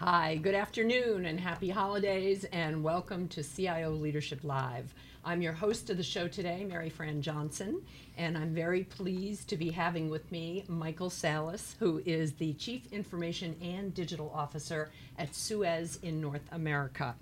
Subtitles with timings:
[0.00, 4.94] Hi, good afternoon and happy holidays, and welcome to CIO Leadership Live.
[5.24, 7.82] I'm your host of the show today, Maryfran Johnson,
[8.16, 12.86] and I'm very pleased to be having with me Michael Salas, who is the Chief
[12.92, 14.88] Information and Digital Officer
[15.18, 17.16] at Suez in North America.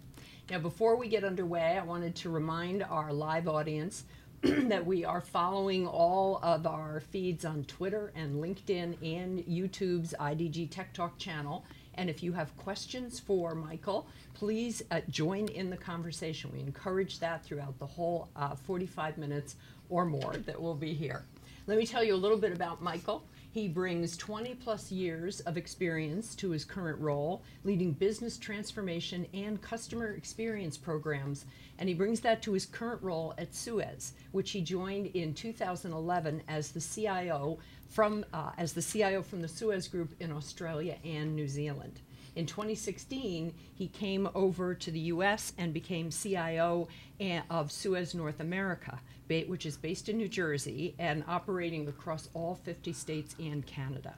[0.51, 4.05] Now, before we get underway, I wanted to remind our live audience
[4.43, 10.71] that we are following all of our feeds on Twitter and LinkedIn and YouTube's IDG
[10.71, 11.65] Tech Talk channel
[11.97, 16.51] and if you have questions for Michael, please uh, join in the conversation.
[16.53, 19.57] We encourage that throughout the whole uh, 45 minutes
[19.89, 21.25] or more that we'll be here.
[21.67, 23.25] Let me tell you a little bit about Michael.
[23.51, 29.61] He brings 20 plus years of experience to his current role, leading business transformation and
[29.63, 31.47] customer experience programs,
[31.79, 36.43] and he brings that to his current role at Suez, which he joined in 2011
[36.49, 37.59] as the CIO
[37.89, 42.01] from uh, as the CIO from the Suez Group in Australia and New Zealand.
[42.37, 45.55] In 2016, he came over to the U.S.
[45.57, 46.87] and became CIO
[47.49, 52.93] of Suez North America, which is based in New Jersey and operating across all 50
[52.93, 54.15] states and Canada.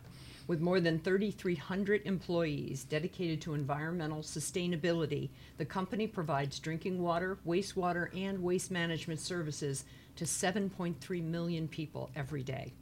[0.48, 5.28] With more than 3,300 employees dedicated to environmental sustainability,
[5.58, 9.84] the company provides drinking water, wastewater, and waste management services
[10.16, 12.72] to 7.3 million people every day.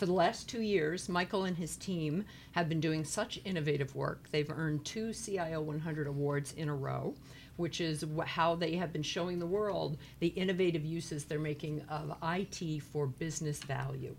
[0.00, 4.30] For the last two years, Michael and his team have been doing such innovative work.
[4.30, 7.14] They've earned two CIO 100 awards in a row,
[7.56, 12.16] which is how they have been showing the world the innovative uses they're making of
[12.22, 14.16] IT for business value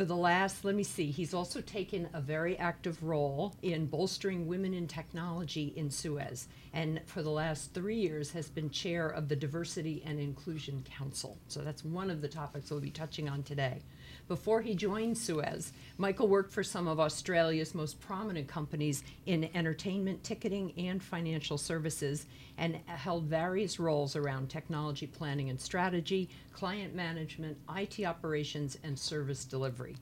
[0.00, 4.46] for the last, let me see, he's also taken a very active role in bolstering
[4.46, 9.28] women in technology in Suez, and for the last three years has been chair of
[9.28, 11.36] the Diversity and Inclusion Council.
[11.48, 13.82] So that's one of the topics we'll be touching on today.
[14.30, 20.22] Before he joined Suez, Michael worked for some of Australia's most prominent companies in entertainment,
[20.22, 27.58] ticketing, and financial services, and held various roles around technology planning and strategy, client management,
[27.76, 29.96] IT operations, and service delivery.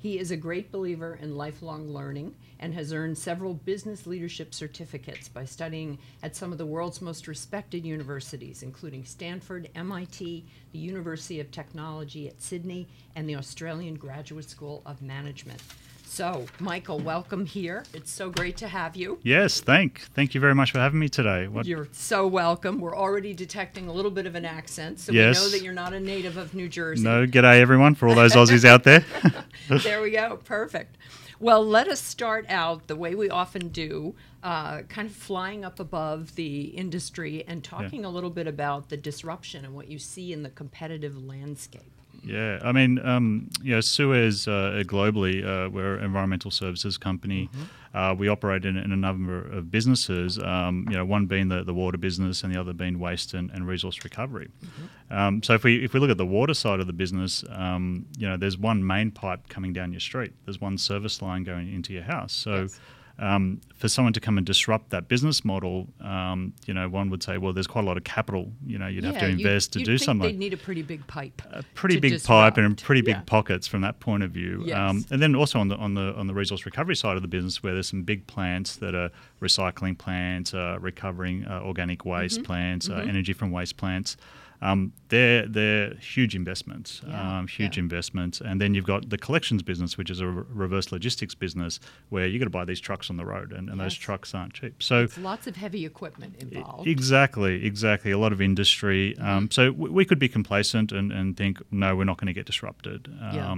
[0.00, 5.28] He is a great believer in lifelong learning and has earned several business leadership certificates
[5.28, 11.40] by studying at some of the world's most respected universities, including Stanford, MIT, the University
[11.40, 15.60] of Technology at Sydney, and the Australian Graduate School of Management.
[16.08, 17.84] So, Michael, welcome here.
[17.92, 19.18] It's so great to have you.
[19.22, 21.46] Yes, thank thank you very much for having me today.
[21.46, 21.66] What?
[21.66, 22.80] You're so welcome.
[22.80, 25.38] We're already detecting a little bit of an accent, so yes.
[25.38, 27.04] we know that you're not a native of New Jersey.
[27.04, 29.04] No, g'day everyone for all those Aussies out there.
[29.68, 30.38] there we go.
[30.44, 30.96] Perfect.
[31.38, 35.78] Well, let us start out the way we often do, uh, kind of flying up
[35.78, 38.08] above the industry and talking yeah.
[38.08, 41.92] a little bit about the disruption and what you see in the competitive landscape.
[42.28, 47.48] Yeah, I mean, um, you know, Suez uh, globally, uh, we're an environmental services company.
[47.50, 47.96] Mm-hmm.
[47.96, 50.38] Uh, we operate in, in, a number of businesses.
[50.38, 53.50] Um, you know, one being the, the water business, and the other being waste and,
[53.50, 54.50] and resource recovery.
[54.62, 55.14] Mm-hmm.
[55.14, 58.04] Um, so if we if we look at the water side of the business, um,
[58.18, 60.34] you know, there's one main pipe coming down your street.
[60.44, 62.32] There's one service line going into your house.
[62.32, 62.62] So.
[62.62, 62.78] Yes
[63.18, 67.22] um, for someone to come and disrupt that business model, um, you know, one would
[67.22, 68.52] say, well, there's quite a lot of capital.
[68.64, 70.28] You know, you'd yeah, have to invest to do something.
[70.28, 71.42] They'd need a pretty big pipe.
[71.50, 72.56] A pretty big disrupt.
[72.56, 73.22] pipe and pretty big yeah.
[73.26, 74.62] pockets from that point of view.
[74.66, 74.76] Yes.
[74.76, 77.28] Um, and then also on the on the on the resource recovery side of the
[77.28, 79.10] business, where there's some big plants that are
[79.42, 82.44] recycling plants, uh, recovering uh, organic waste mm-hmm.
[82.44, 83.00] plants, uh, mm-hmm.
[83.00, 84.16] Uh, energy from waste plants.
[84.60, 87.84] Um, they're they're huge investments, yeah, um, huge yeah.
[87.84, 91.78] investments, and then you've got the collections business, which is a re- reverse logistics business,
[92.08, 93.84] where you got to buy these trucks on the road, and, and yes.
[93.84, 94.82] those trucks aren't cheap.
[94.82, 96.88] So it's lots of heavy equipment involved.
[96.88, 98.10] Exactly, exactly.
[98.10, 99.14] A lot of industry.
[99.16, 99.28] Mm-hmm.
[99.28, 102.32] Um, so w- we could be complacent and, and think, no, we're not going to
[102.32, 103.08] get disrupted.
[103.32, 103.54] Yeah.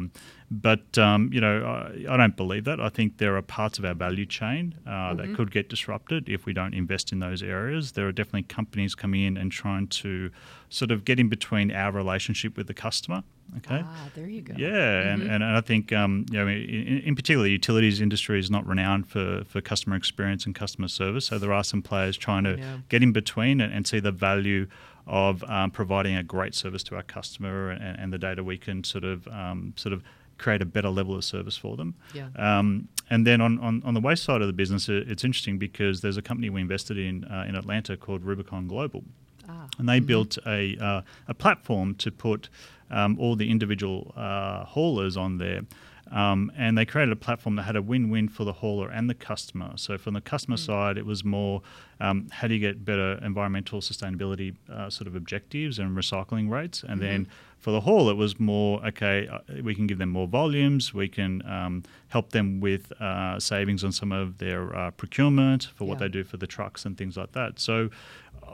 [0.51, 2.81] But um, you know, I, I, don't believe that.
[2.81, 5.17] I think there are parts of our value chain uh, mm-hmm.
[5.19, 7.93] that could get disrupted if we don't invest in those areas.
[7.93, 10.31] There are definitely companies coming in and trying to
[10.69, 13.23] sort of get in between our relationship with the customer.
[13.59, 13.83] Okay.
[13.85, 14.55] Ah, there you go.
[14.57, 15.23] Yeah, mm-hmm.
[15.23, 18.67] and, and I think um, you know, in, in, particular, the utilities industry is not
[18.67, 21.27] renowned for, for customer experience and customer service.
[21.27, 22.79] So there are some players trying to yeah.
[22.89, 24.67] get in between and, and see the value
[25.07, 28.85] of um, providing a great service to our customer and, and, the data we can
[28.85, 30.05] sort of um, sort of
[30.41, 31.95] create a better level of service for them.
[32.15, 32.29] Yeah.
[32.37, 36.01] Um, and then on, on, on, the waste side of the business, it's interesting because
[36.01, 39.05] there's a company we invested in uh, in Atlanta called Rubicon Global.
[39.49, 39.69] Ah.
[39.79, 40.07] And they mm-hmm.
[40.07, 42.49] built a, uh, a platform to put
[42.91, 45.63] um, all the individual uh, haulers on there.
[46.11, 49.15] Um, and they created a platform that had a win-win for the hauler and the
[49.15, 49.73] customer.
[49.77, 50.67] So from the customer mm.
[50.67, 51.63] side, it was more
[52.01, 56.83] um, how do you get better environmental sustainability uh, sort of objectives and recycling rates,
[56.83, 57.01] and mm-hmm.
[57.01, 57.29] then
[57.59, 59.29] for the haul, it was more okay.
[59.29, 60.95] Uh, we can give them more volumes.
[60.95, 65.87] We can um, help them with uh, savings on some of their uh, procurement for
[65.87, 66.07] what Yeah.
[66.07, 67.61] they do for the trucks and things like that.
[67.61, 67.91] So.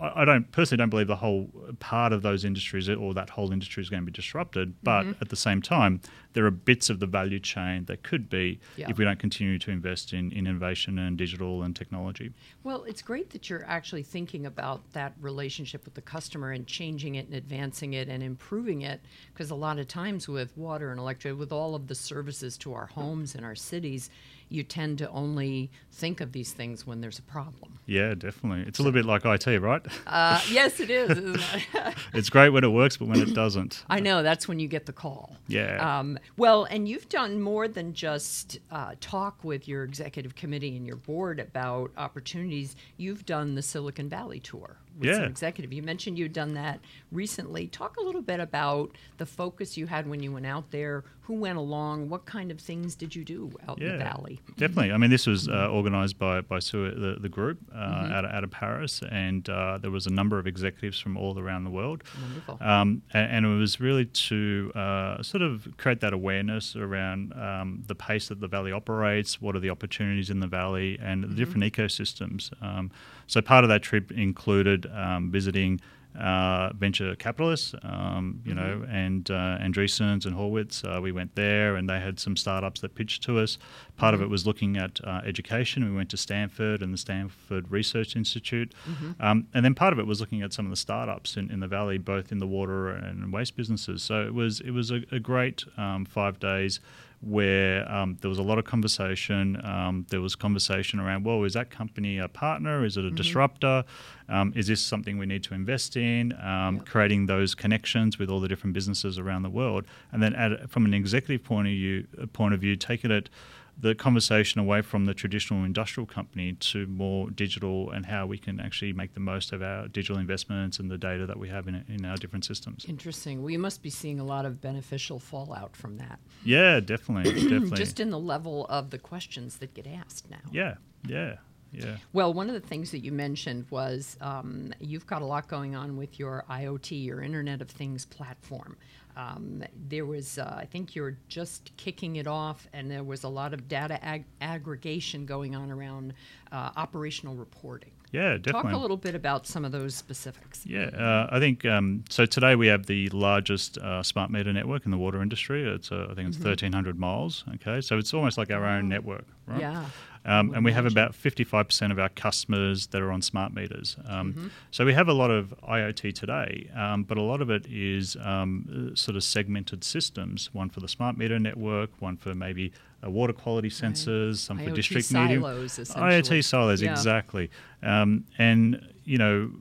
[0.01, 3.83] I don't personally don't believe the whole part of those industries or that whole industry
[3.83, 4.75] is going to be disrupted.
[4.83, 5.23] But Mm-hmm.
[5.23, 6.01] at the same time,
[6.33, 8.91] there are bits of the value chain that could be Yeah.
[8.91, 12.33] if we don't continue to invest in, in innovation and digital and technology.
[12.65, 17.15] Well, it's great that you're actually thinking about that relationship with the customer and changing
[17.15, 19.01] it and advancing it and improving it.
[19.33, 22.75] Because a lot of times with water and electric, with all of the services to
[22.75, 24.11] our homes and our cities,
[24.49, 27.79] you tend to only think of these things when there's a problem.
[27.87, 28.65] Yeah, definitely.
[28.67, 29.83] It's a little bit like IT, right?
[30.07, 31.11] Uh, yes, it is.
[31.17, 31.95] It?
[32.15, 33.85] it's great when it works, but when it doesn't.
[33.89, 35.37] I know that's when you get the call.
[35.49, 35.99] Yeah.
[35.99, 40.87] Um, well, and you've done more than just uh, talk with your executive committee and
[40.87, 42.77] your board about opportunities.
[42.97, 45.29] You've done the Silicon Valley tour with some Yeah.
[45.29, 45.73] executive.
[45.73, 46.81] You mentioned you'd done that
[47.13, 47.67] recently.
[47.69, 51.05] Talk a little bit about the focus you had when you went out there.
[51.23, 52.09] Who went along?
[52.09, 54.41] What kind of things did you do out in the valley?
[54.57, 54.93] Definitely.
[54.93, 58.13] I mean, this was uh, organised by by Suez, the, the group uh, Mm-hmm.
[58.13, 61.37] out, of, out of Paris, and uh, there was a number of executives from all
[61.39, 62.05] around the world.
[62.23, 62.59] Wonderful.
[62.61, 67.83] Um, and, and it was really to uh, sort of create that awareness around um,
[67.87, 71.35] the pace that the valley operates, what are the opportunities in the valley, and the
[71.35, 72.51] different ecosystems.
[72.63, 72.91] Um,
[73.27, 75.81] so part of that trip included um, visiting.
[76.19, 80.83] Uh, venture capitalists, um, you know, and uh, Andreessens and Horowitz.
[80.83, 83.59] Uh, we went there, and they had some startups that pitched to us.
[83.99, 85.85] Part of it was looking at uh, education.
[85.85, 88.73] We went to Stanford and the Stanford Research Institute,
[89.21, 91.61] um, and then part of it was looking at some of the startups in, in
[91.61, 94.03] the valley, both in the water and waste businesses.
[94.03, 96.81] So it was it was a, a great um, five days
[97.27, 99.61] where um, there was a lot of conversation.
[99.65, 102.85] Um, there was conversation around, well, is that company a partner?
[102.85, 103.85] Is it a disruptor?
[104.29, 106.33] Um, is this something we need to invest in?
[106.41, 110.71] Um, Creating those connections with all the different businesses around the world, and then at,
[110.71, 113.29] from an executive point of view, point of view, taking it
[113.79, 118.59] the conversation away from the traditional industrial company to more digital and how we can
[118.59, 121.85] actually make the most of our digital investments and the data that we have in,
[121.89, 122.87] in our different systems.
[122.89, 123.43] Interesting.
[123.43, 127.77] Well, you must be seeing a lot of beneficial fallout from that, Yeah, definitely, definitely.
[127.77, 130.39] just in the level of the questions that get asked now.
[130.51, 130.77] yeah,
[131.07, 131.37] yeah,
[131.73, 131.97] yeah.
[132.15, 135.75] Well, one of the things that you mentioned was um, you've got a lot going
[135.77, 138.79] on with your IoT, your Internet of Things platform.
[139.17, 143.29] Um, there was, uh, I think you're just kicking it off, and there was a
[143.29, 146.13] lot of data ag- aggregation going on around
[146.53, 147.93] uh, operational reporting.
[148.13, 148.71] Yeah, definitely.
[148.71, 150.65] Talk a little bit about some of those specifics.
[150.65, 152.25] Yeah, uh, I think um, so.
[152.25, 155.69] Today we have the largest uh, smart meter network in the water industry.
[155.69, 157.45] It's uh, I think it's 1,300 miles.
[157.57, 159.61] Okay, so it's almost like our own network, right?
[159.61, 159.87] Yeah.
[160.27, 163.97] Um, and we have about 55% of our customers that are on smart meters.
[164.07, 164.47] Um, Mm-hmm.
[164.73, 168.17] So we have a lot of IoT today, um, but a lot of it is
[168.23, 170.51] um, sort of segmented systems.
[170.53, 172.73] One for the smart meter network, one for maybe
[173.05, 175.39] uh, water quality sensors, some for IoT district essentially.
[175.41, 176.91] IoT silos, Yeah.
[176.91, 177.51] exactly.
[177.83, 179.53] Um, and you know,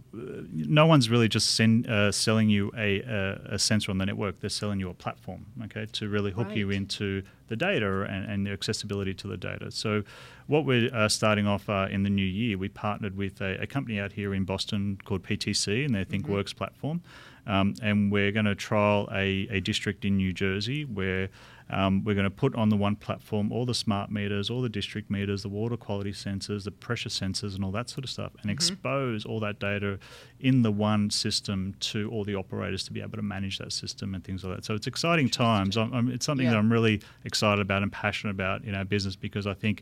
[0.52, 4.40] no one's really just send, uh, selling you a, a, a sensor on the network.
[4.40, 8.48] They're selling you a platform, okay, to really hook you into the data and, and
[8.48, 9.70] the accessibility to the data.
[9.70, 10.02] So,
[10.48, 13.68] what we're uh, starting off uh, in the new year, we partnered with a, a
[13.68, 17.02] company out here in Boston called PTC and their ThingWorx platform.
[17.48, 21.30] Um, and we're going to trial a, a district in New Jersey where
[21.70, 24.70] um, we're going to put on the one platform all the smart meters, all the
[24.70, 28.34] district meters, the water quality sensors, the pressure sensors, and all that sort of stuff,
[28.42, 29.98] and expose all that data
[30.39, 34.13] in the one system to all the operators to be able to manage that system
[34.13, 34.66] and things like that.
[34.66, 35.75] So it's exciting times.
[35.78, 39.16] I'm, I'm, it's something that I'm really excited about and passionate about in our business
[39.16, 39.82] because I think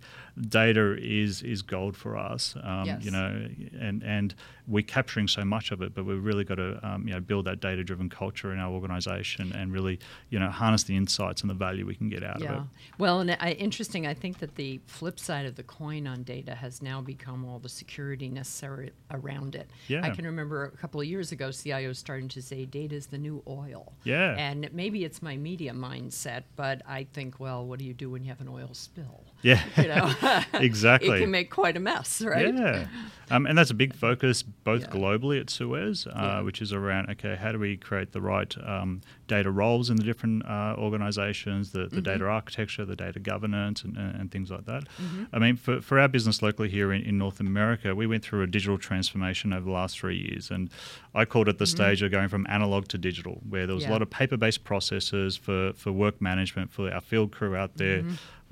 [0.49, 2.55] data is is gold for us.
[2.63, 3.03] Um, Yes.
[3.05, 3.47] You know,
[3.79, 4.35] and and
[4.67, 7.45] we're capturing so much of it, but we've really got to um, you know build
[7.45, 11.49] that data driven culture in our organisation and really you know harness the insights and
[11.49, 12.61] the value we can get out of it.
[12.97, 14.07] Well, and I, interesting.
[14.07, 17.59] I think that the flip side of the coin on data has now become all
[17.59, 19.69] the security necessary around it.
[19.87, 20.01] Yeah.
[20.03, 23.17] I can remember a couple of years ago, CIOs starting to say data is the
[23.17, 23.93] new oil.
[24.03, 24.35] Yeah.
[24.37, 28.23] And maybe it's my media mindset, but I think, well, what do you do when
[28.23, 29.23] you have an oil spill?
[29.41, 29.61] Yeah.
[29.77, 30.13] You know,
[30.53, 31.09] Exactly.
[31.17, 32.53] it can make quite a mess, right?
[32.53, 32.87] Yeah,
[33.29, 34.87] um, and that's a big focus both Yeah.
[34.87, 36.41] globally at Suez, uh, Yeah.
[36.41, 40.03] which is around okay, how do we create the right um, data roles in the
[40.03, 41.99] different uh, organisations, the, Mm-hmm.
[42.01, 44.83] data architecture, the data governance, and, and, things like that.
[45.01, 45.23] Mm-hmm.
[45.33, 48.41] I mean, for, for our business locally here in, in North America, we went through
[48.41, 50.69] a digital transformation over the last three years, and
[51.13, 53.89] I called it the stage of going from analog to digital, where there was Mm-hmm.
[53.91, 53.95] Yeah.
[53.95, 58.03] a lot of paper-based processes for, for work management for our field crew out there.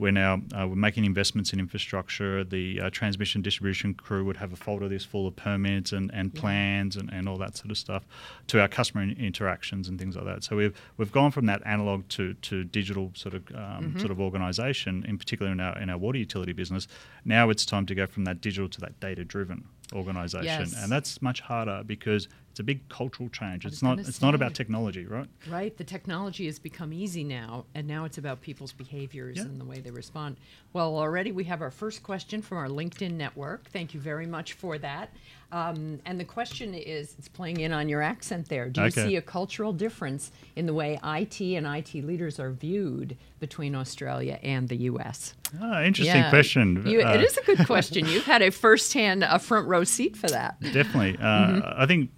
[0.01, 2.43] We're now uh, we're making investments in infrastructure.
[2.43, 6.33] The uh, transmission distribution crew would have a folder this full of permits and, and
[6.33, 8.03] plans and, and all that sort of stuff
[8.47, 10.43] to our customer in- interactions and things like that.
[10.43, 13.99] So we've we've gone from that analog to, to digital sort of um, mm-hmm.
[13.99, 16.87] sort of organisation, in particular in our in our water utility business.
[17.23, 20.73] Now it's time to go from that digital to that data driven organisation, yes.
[20.75, 23.65] and that's much harder because it's a big cultural change.
[23.65, 25.27] It's not it's not about technology, right?
[25.49, 25.75] Right.
[25.77, 29.43] The technology has become easy now, and now it's about people's behaviors yeah.
[29.43, 30.35] and the way they respond.
[30.73, 33.69] Well, already we have our first question from our LinkedIn network.
[33.69, 35.15] Thank you very much for that.
[35.51, 38.69] Um, and the question is, it's playing in on your accent there.
[38.69, 39.07] Do you okay.
[39.07, 44.39] see a cultural difference in the way IT and IT leaders are viewed between Australia
[44.43, 45.33] and the U.S.?
[45.55, 46.29] Oh, ah, interesting yeah.
[46.29, 46.87] question.
[46.87, 48.05] You, uh, it is a good question.
[48.05, 50.59] You've had a first-hand, a front row seat for that.
[50.61, 51.17] Definitely.
[51.17, 51.81] Uh, mm-hmm.
[51.81, 52.09] I think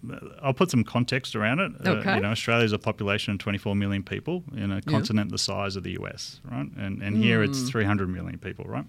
[0.41, 1.71] I'll put some context around it.
[1.85, 2.09] Okay.
[2.09, 5.37] Uh, you know, Australia is a population of 24 million people in a continent the
[5.39, 6.69] size of the U.S., right?
[6.77, 7.23] And and mm.
[7.23, 7.69] here it's mm.
[7.69, 8.85] 300 million people, right?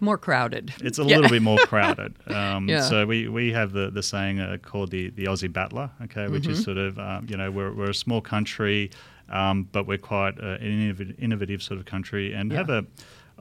[0.00, 0.72] More crowded.
[0.82, 1.16] It's a yeah.
[1.16, 2.16] little bit more crowded.
[2.28, 2.82] Um, yeah.
[2.82, 6.44] So we, we have the, the saying uh, called the, the Aussie Battler, okay, which
[6.44, 6.52] mm-hmm.
[6.52, 8.90] is sort of, um, you know, we're, we're a small country,
[9.28, 12.58] um, but we're quite uh, an innovative sort of country and yeah.
[12.58, 12.84] have a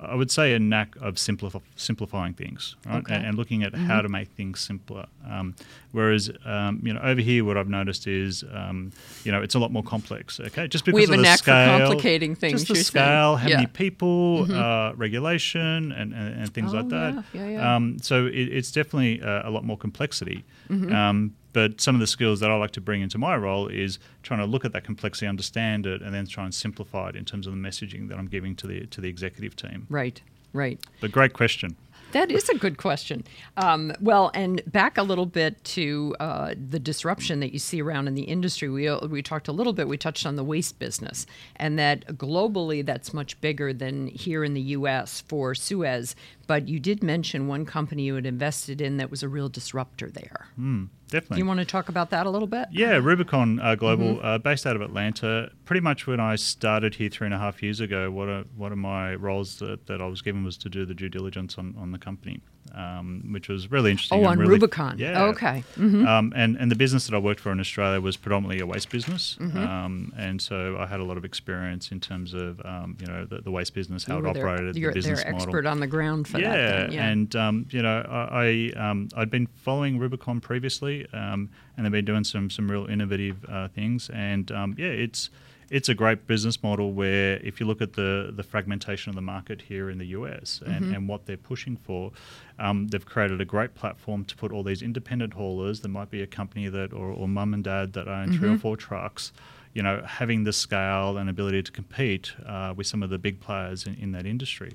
[0.02, 3.00] I would say a knack of simplif- simplifying things, right?
[3.00, 3.16] Okay.
[3.16, 3.86] And, and, looking at mm-hmm.
[3.86, 5.06] how to make things simpler.
[5.30, 5.56] Um,
[5.92, 8.92] whereas, um, you know, over here, what I've noticed is, um,
[9.24, 10.40] you know, it's a lot more complex.
[10.40, 12.64] Okay, just because we have of a the knack scale, for complicating things.
[12.64, 13.38] Just the scale, saying.
[13.38, 13.56] how yeah.
[13.58, 14.58] many people, mm-hmm.
[14.58, 17.24] uh, regulation, and, and, and things oh, like that.
[17.34, 17.76] Yeah, yeah.
[17.76, 20.46] Um, so it, it's definitely uh, a lot more complexity.
[20.70, 21.30] Mm-hmm.
[21.54, 24.40] But some of the skills that I like to bring into my role is trying
[24.40, 27.48] to look at that complexity, understand it, and then try and simplify it in terms
[27.48, 29.88] of the messaging that I'm giving to the to the executive team.
[29.90, 30.22] Right.
[30.54, 30.80] Right.
[31.00, 31.76] But great question.
[32.12, 33.24] That is a good question.
[33.58, 38.08] Um, well, and back a little bit to uh, the disruption that you see around
[38.08, 38.68] in the industry.
[38.68, 39.88] We uh, we talked a little bit.
[39.88, 41.28] We touched on the waste business,
[41.58, 45.22] and that globally, that's much bigger than here in the U.S.
[45.28, 46.16] for Suez.
[46.50, 50.10] But you did mention one company you had invested in that was a real disruptor
[50.10, 50.48] there.
[50.60, 51.36] Mm, definitely.
[51.36, 52.70] Do you want to talk about that a little bit?
[52.72, 54.26] Yeah, Rubicon uh, Global, mm-hmm.
[54.26, 55.52] uh, based out of Atlanta.
[55.66, 58.72] Pretty much when I started here three and a half years ago, one of, one
[58.72, 61.76] of my roles that, that I was given was to do the due diligence on,
[61.78, 62.42] on the company
[62.74, 64.24] um, which was really interesting.
[64.24, 64.98] Oh, on really, Rubicon.
[64.98, 65.24] Yeah.
[65.26, 65.64] Okay.
[65.78, 66.08] Mm-hmm.
[66.08, 68.90] Um, and and the business that I worked for in Australia was predominantly a waste
[68.90, 69.58] business, mm-hmm.
[69.58, 73.26] um, and so I had a lot of experience in terms of um, you know
[73.26, 75.42] the, the, waste business, how you it operated, their, the business model.
[75.42, 76.90] expert on the ground for yeah, that.
[76.90, 76.92] Then.
[76.92, 81.92] Yeah, and um, you know I, I um, I'd been following Rubicon previously, and they've
[81.92, 85.30] been doing some some real innovative uh, things, and yeah, it's
[85.70, 89.22] it's a great business model where if you look at the, the fragmentation of the
[89.22, 90.94] market here in the US and, mm-hmm.
[90.96, 92.12] and what they're pushing for,
[92.58, 95.82] um, they've created a great platform to put all these independent haulers.
[95.82, 98.38] There might be a company that or, or mum and dad that own mm-hmm.
[98.38, 98.62] three or mm-hmm.
[98.62, 99.32] four trucks.
[99.74, 103.40] You know, having the scale and ability to compete uh, with some of the big
[103.40, 104.72] players in, in that industry,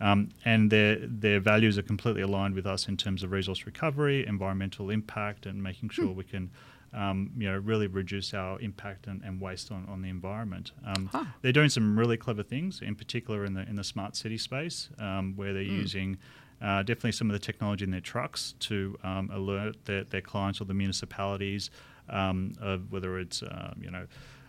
[0.00, 4.26] um, and their their values are completely aligned with us in terms of resource recovery,
[4.26, 6.14] environmental impact, and making sure mm.
[6.14, 6.50] we can
[6.96, 10.72] um, you know, really reduce our impact and, and waste on, on the environment.
[10.84, 11.24] Um, huh.
[11.42, 14.88] They're doing some really clever things, in particular in the in the smart city space,
[14.98, 15.78] um, where they're mm.
[15.82, 16.18] using
[16.62, 20.60] uh, definitely some of the technology in their trucks to um, alert their, their clients
[20.60, 21.70] or the municipalities
[22.08, 24.06] um, of whether it's uh, you know.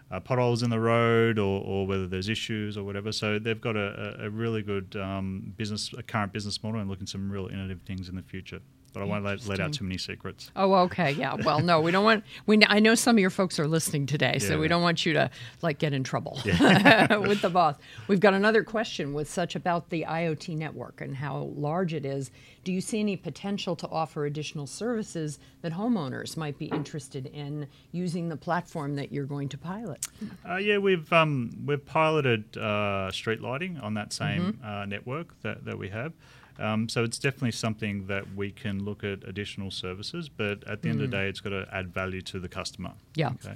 [0.10, 3.12] Uh, potholes in the road, or, or, whether there's issues or whatever.
[3.12, 7.08] So they've got a, a really good um, business, a current business model, and looking
[7.08, 8.62] some real innovative things in the future
[8.98, 10.50] but I won't let, let out too many secrets.
[10.56, 11.36] Oh, okay, yeah.
[11.36, 12.24] Well, no, we don't want.
[12.48, 15.06] We I know some of your folks are listening today, yeah, so we don't want
[15.06, 15.30] you to
[15.62, 17.16] like get in trouble yeah.
[17.18, 17.76] with the boss.
[18.08, 22.32] We've got another question with such about the IoT network and how large it is.
[22.64, 27.68] Do you see any potential to offer additional services that homeowners might be interested in
[27.92, 30.08] using the platform that you're going to pilot?
[30.48, 34.68] Uh, yeah, we've um, we've piloted uh, street lighting on that same mm-hmm.
[34.68, 36.14] uh, network that, that we have.
[36.60, 40.90] Um, so it's definitely something that we can look at additional services, but at the
[40.90, 40.92] mm.
[40.92, 41.20] end of the mm.
[41.20, 42.94] day, it's got to add value to the customer.
[43.16, 43.30] Yeah.
[43.30, 43.56] Okay.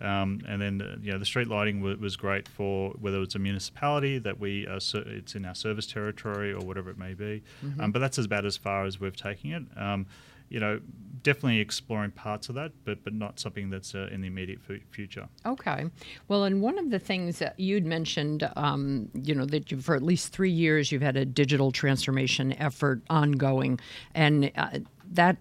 [0.00, 3.36] Um, and then uh, you know the street lighting w- was great for whether it's
[3.36, 7.14] a municipality that we uh, ser- it's in our service territory or whatever it may
[7.14, 7.42] be.
[7.64, 7.80] Mm-hmm.
[7.80, 9.80] Um, but that's about as far as we've taken it.
[9.80, 10.06] Um,
[10.52, 10.78] you know,
[11.22, 15.26] definitely exploring parts of that, but but not something that's uh, in the immediate future.
[15.46, 15.86] Okay.
[16.28, 20.02] Well, and one of the things that you'd mentioned, um, you know, that for at
[20.02, 23.80] least three years you've had a digital transformation effort ongoing,
[24.14, 24.80] and uh,
[25.12, 25.38] that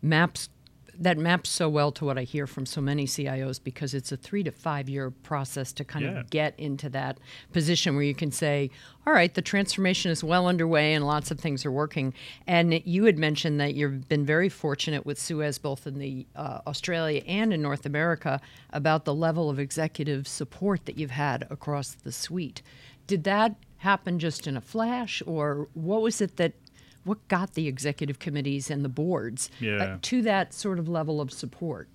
[0.00, 0.48] maps
[0.98, 4.16] that maps so well to what I hear from so many CIOs because it's a
[4.16, 6.20] three to five year process to kind yeah.
[6.20, 7.18] of get into that
[7.52, 8.70] position where you can say,
[9.06, 12.14] all right, the transformation is well underway and lots of things are working.
[12.46, 16.60] And you had mentioned that you've been very fortunate with Suez, both in the uh,
[16.66, 21.94] Australia and in North America, about the level of executive support that you've had across
[21.94, 22.62] the suite.
[23.06, 26.54] Did that happen just in a flash, or what was it that
[27.04, 31.32] what got the executive committees and the boards uh, to that sort of level of
[31.32, 31.88] support?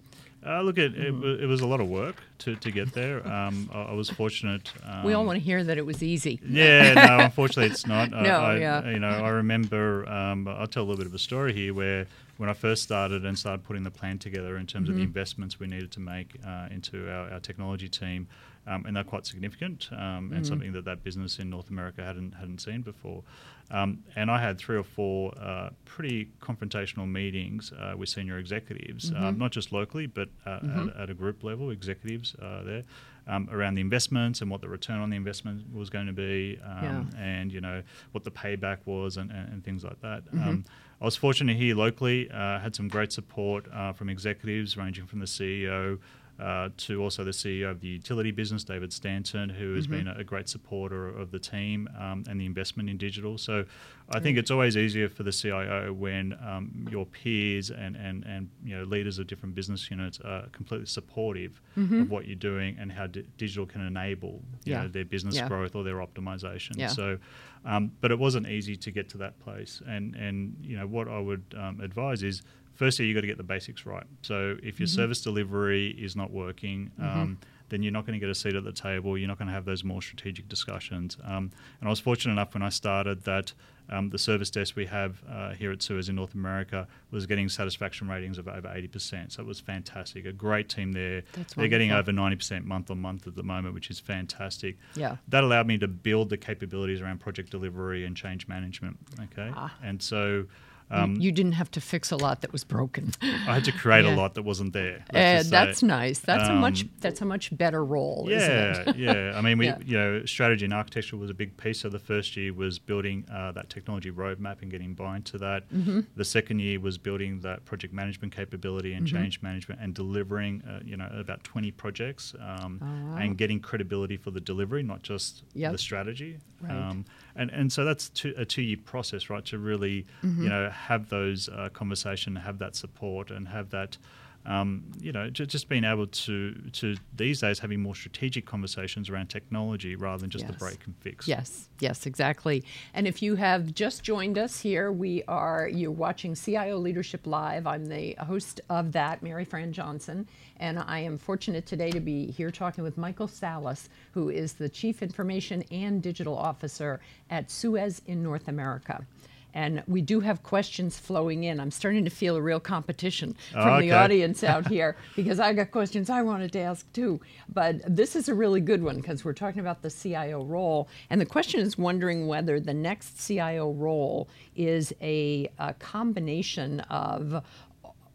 [0.45, 3.27] Uh, look, it, it, it was a lot of work to, to get there.
[3.27, 4.71] Um, I, I was fortunate.
[4.85, 6.39] Um, we all want to hear that it was easy.
[6.47, 8.13] Yeah, no, unfortunately, it's not.
[8.13, 8.89] I- No, I, yeah.
[8.89, 10.07] You know, I remember.
[10.09, 13.25] Um, I'll tell a little bit of a story here where when I first started
[13.25, 14.99] and started putting the plan together in terms of Mm-hmm.
[14.99, 18.29] the investments we needed to make uh, into our, our technology team,
[18.65, 20.33] um, and they're quite significant um, Mm-hmm.
[20.35, 23.23] and something that that business in North America hadn't hadn't seen before.
[23.71, 29.11] Um, and I had three or four uh, pretty confrontational meetings uh, with senior executives,
[29.11, 29.23] Mm-hmm.
[29.23, 30.59] um, not just locally, but uh,
[30.95, 32.83] at, at a group level, executives uh, there,
[33.27, 36.59] um, around the investments and what the return on the investment was going to be,
[36.65, 40.25] um, and you know what the payback was, and, and, and things like that.
[40.25, 40.49] Mm-hmm.
[40.49, 40.65] Um,
[41.01, 45.19] I was fortunate here locally, uh, had some great support uh, from executives, ranging from
[45.19, 45.99] the CEO.
[46.39, 50.23] Uh, to also the CEO of the utility business, David Stanton, who has been a,
[50.23, 53.37] great supporter of the team um, and the investment in digital.
[53.37, 53.65] So
[54.09, 58.49] I think it's always easier for the CIO when um, your peers and, and, and
[58.63, 62.89] you know leaders of different business units are completely supportive of what you're doing and
[62.91, 64.83] how di- digital can enable you Yeah.
[64.83, 65.47] know, their business Yeah.
[65.49, 66.77] growth or their optimization.
[66.77, 66.87] Yeah.
[66.87, 67.17] So,
[67.65, 69.81] um, but it wasn't easy to get to that place.
[69.85, 72.43] And and you know what I would um, advise is
[72.79, 74.05] firstly you got to get the basics right.
[74.21, 76.91] So if your service delivery is not working.
[76.97, 79.15] Um, then you're not going to get a seat at the table.
[79.15, 81.17] You're not going to have those more strategic discussions.
[81.23, 83.53] Um, and I was fortunate enough when I started that
[83.91, 87.47] um, the service desk we have uh, here at Suez in North America was getting
[87.47, 89.31] satisfaction ratings of over 80%.
[89.31, 90.25] So it was fantastic.
[90.25, 91.23] A great team there.
[91.33, 94.77] That's They're getting over 90% month on month at the moment, which is fantastic.
[94.95, 95.17] Yeah.
[95.27, 98.97] That allowed me to build the capabilities around project delivery and change management.
[99.19, 99.51] Okay.
[99.55, 99.75] Ah.
[99.83, 100.45] And so
[100.91, 103.11] um, you didn't have to fix a lot that was broken.
[103.21, 104.15] I had to create Yeah.
[104.15, 105.03] a lot that wasn't there.
[105.13, 106.19] Uh, that's nice.
[106.19, 108.95] That's a much Um, that's a much better role, isn't Yeah, it?
[108.97, 109.37] yeah.
[109.37, 109.77] I mean, we, Yeah.
[109.85, 111.79] you know, strategy and architecture was a big piece.
[111.81, 115.69] So the first year was building uh, that technology roadmap and getting buy into that.
[115.71, 115.99] Mm-hmm.
[116.15, 119.17] The second year was building that project management capability and Mm-hmm.
[119.17, 123.17] change management and delivering, uh, you know, about 20 projects um, Oh, wow.
[123.17, 125.71] and getting credibility for the delivery, not just Yep.
[125.73, 126.37] the strategy.
[126.61, 126.71] Right.
[126.71, 127.05] Um,
[127.35, 129.45] and and so that's two, a two year process, right?
[129.45, 130.43] To really, Mm-hmm.
[130.43, 133.97] you know, have those uh, conversation, have that support, and have that.
[134.45, 139.09] Um, you know, ju- just being able to to these days having more strategic conversations
[139.09, 141.27] around technology rather than just the break and fix.
[141.27, 142.63] Yes, yes, exactly.
[142.93, 147.67] And if you have just joined us here, we are you're watching CIO Leadership Live.
[147.67, 150.25] I'm the host of that, Maryfran Johnson,
[150.57, 154.69] and I am fortunate today to be here talking with Michael Salas, who is the
[154.69, 159.05] Chief Information and Digital Officer at Suez in North America.
[159.53, 161.59] And we do have questions flowing in.
[161.59, 165.53] I'm starting to feel a real competition ah, from the audience out here because I
[165.53, 167.19] got questions I wanted to ask too.
[167.47, 170.87] But this is a really good one because we're talking about the CIO role.
[171.09, 177.43] And the question is wondering whether the next CIO role is a, a combination of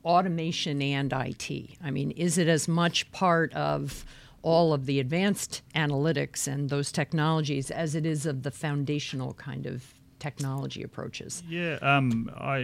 [0.05, 1.51] automation and IT.
[1.83, 4.05] I mean, is it as much part of
[4.43, 9.65] all of the advanced analytics and those technologies as it is of the foundational kind
[9.65, 9.95] of
[10.25, 11.43] technology approaches?
[11.49, 11.79] Yeah.
[11.83, 12.31] Um.
[12.37, 12.59] I.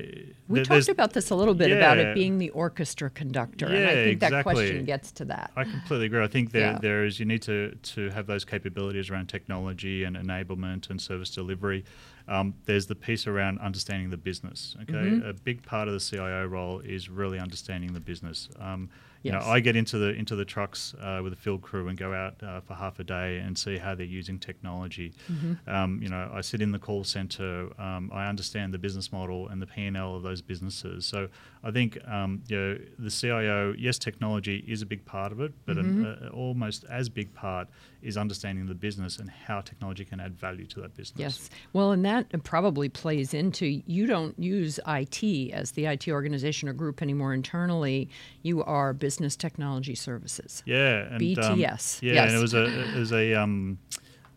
[0.49, 3.93] We talked about this a little bit about it being the orchestra conductor, and I
[3.95, 5.51] Yeah, think that question gets to that.
[5.57, 6.23] I completely agree.
[6.25, 6.79] I think there Yeah.
[6.81, 11.31] there is you need to to have those capabilities around technology and enablement and service
[11.31, 11.85] delivery.
[12.29, 14.77] Um, there's the piece around understanding the business.
[14.83, 15.29] Okay, Mm-hmm.
[15.29, 18.49] a big part of the CIO role is really understanding the business.
[18.59, 18.89] Um,
[19.23, 19.45] you Yes.
[19.45, 22.15] know, I get into the into the trucks uh, with the field crew and go
[22.15, 25.13] out uh, for half a day and see how they're using technology.
[25.31, 25.69] Mm-hmm.
[25.69, 27.69] Um, you know, I sit in the call center.
[27.81, 31.05] Um, I understand the business model and the P and L of those businesses.
[31.07, 31.29] So
[31.63, 33.75] I think um, you know the CIO.
[33.77, 36.05] Yes, technology is a big part of it, but Mm-hmm.
[36.05, 37.69] an uh, almost as big part
[38.03, 41.19] is understanding the business and how technology can add value to that business.
[41.19, 41.51] Yes.
[41.73, 46.73] Well, and that probably plays into you don't use IT as the IT organization or
[46.73, 48.09] group anymore internally.
[48.43, 50.63] You are business technology services.
[50.67, 52.29] Yeah, and um, BTS, yeah, yes.
[52.29, 53.79] and it was a it was a um,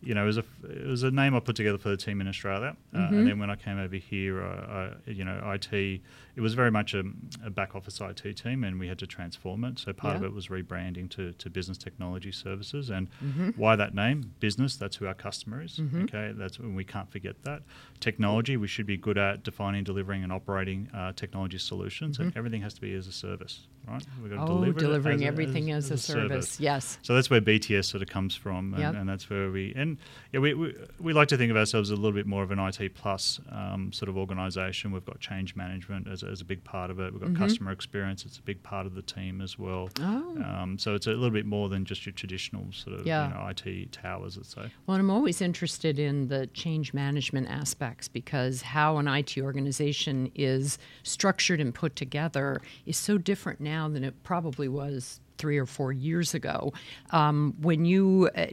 [0.02, 2.21] you know, it was a it was a name I put together for the team
[2.21, 3.15] in Australia, uh, Mm-hmm.
[3.15, 6.02] and then when I came over here, uh, I, you know, IT
[6.36, 7.04] it was very much a,
[7.46, 9.80] a back office IT team, and we had to transform it.
[9.80, 13.50] So part of it was rebranding to, to business technology services, and Mm-hmm.
[13.52, 14.34] why that name?
[14.39, 14.76] Business.
[14.76, 15.80] That's who our customer is.
[16.04, 17.62] Okay, that's when we can't forget that.
[18.00, 18.58] Technology.
[18.58, 22.74] We should be good at defining, delivering, and operating uh, technology solutions, and everything has
[22.74, 24.04] to be as a service, right?
[24.22, 24.52] We've got to Mm-hmm.
[24.52, 26.60] Oh, deliver delivering as a- everything as, a, service.
[26.60, 26.98] Yes.
[27.02, 28.96] so that's where BTS sort of comes from, and, Yep.
[28.96, 29.98] and that's where we and
[30.32, 32.52] yeah, we, we we like to think of ourselves as a little bit more of
[32.52, 34.91] an IT plus um, sort of organisation.
[34.91, 37.12] We've got change management as is, is a big part of it.
[37.12, 37.44] We've got Mm-hmm.
[37.44, 39.90] customer experience; it's a big part of the team as well.
[40.00, 40.38] Oh.
[40.44, 43.28] Um, so it's a little bit more than just your traditional sort of Yeah.
[43.28, 44.70] you know, IT towers, let's say.
[44.88, 50.78] Well, I'm always interested in the change management aspects because how an IT organization is
[51.04, 55.92] structured and put together is so different now than it probably was three or four
[55.92, 56.72] years ago.
[57.12, 58.46] Um, when you uh,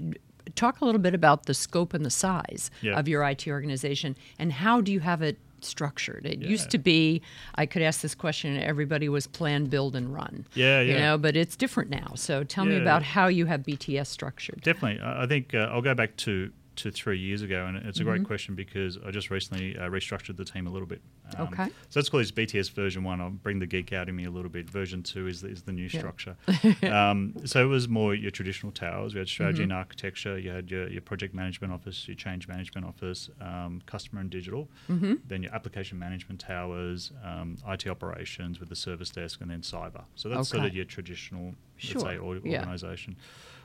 [0.55, 2.99] talk a little bit about the scope and the size Yeah.
[2.99, 6.27] of your IT organization and how do you have it structured?
[6.27, 6.49] It Yeah.
[6.49, 7.23] used to be
[7.55, 10.47] I could ask this question and everybody was plan, build, and run.
[10.55, 10.93] Yeah, yeah.
[10.93, 12.13] You know, but it's different now.
[12.17, 14.61] So tell me about how you have BTS structured.
[14.63, 15.01] Definitely.
[15.01, 16.51] I I think uh, I'll go back to,
[16.83, 18.11] to three years ago, and it's a Mm-hmm.
[18.11, 21.01] great question because I just recently uh, restructured the team a little bit.
[21.37, 21.67] Um, Okay.
[21.89, 23.21] So let's call this BTS version one.
[23.21, 24.69] I'll bring the geek out in me a little bit.
[24.71, 25.99] Version two is the, is the new Yeah.
[26.01, 26.37] structure.
[26.93, 29.15] um, so it was more your traditional towers.
[29.15, 29.71] We had strategy Mm-hmm.
[29.71, 30.39] and architecture.
[30.39, 34.69] You had your, your project management office, your change management office, um, customer and digital.
[34.89, 35.15] Mm-hmm.
[35.27, 40.03] Then your application management towers, um, IT operations with the service desk, and then cyber.
[40.15, 42.01] So that's sort of your traditional, Sure.
[42.01, 42.65] let's say, or- Yeah.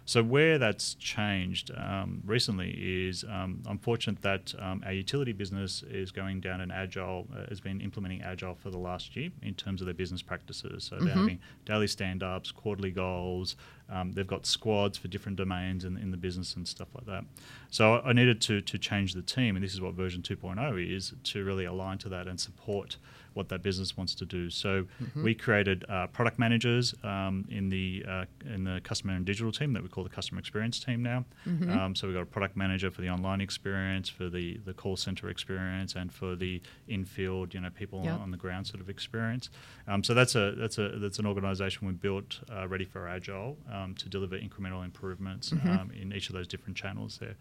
[0.08, 5.84] So where that's changed um, recently is um, I'm fortunate that um, our utility business
[5.90, 9.56] is going down an agile, uh, has been implementing agile for the last year in
[9.56, 10.84] terms of their business practices.
[10.84, 13.56] So they're having daily stand-ups, quarterly goals.
[13.90, 17.26] Um, they've got squads for different domains in, in the business and stuff like that.
[17.72, 21.14] So I needed to to change the team, and this is what version 2.0 is
[21.24, 22.98] to really align to that and support
[23.36, 24.50] what that business wants to do.
[24.50, 24.86] So
[25.24, 29.74] we created uh, product managers um, in the uh, in the customer and digital team
[29.74, 31.26] that we call the customer experience team now.
[31.46, 34.96] Um, so we've got a product manager for the online experience, for the the call
[34.98, 38.14] center experience, and for the in-field, you know, people Yeah.
[38.16, 39.50] on, on the ground sort of experience.
[39.88, 43.58] Um, so that's a that's a that's an organisation we built uh, ready for agile
[43.72, 47.36] um, to deliver incremental improvements um, in each of those different channels there.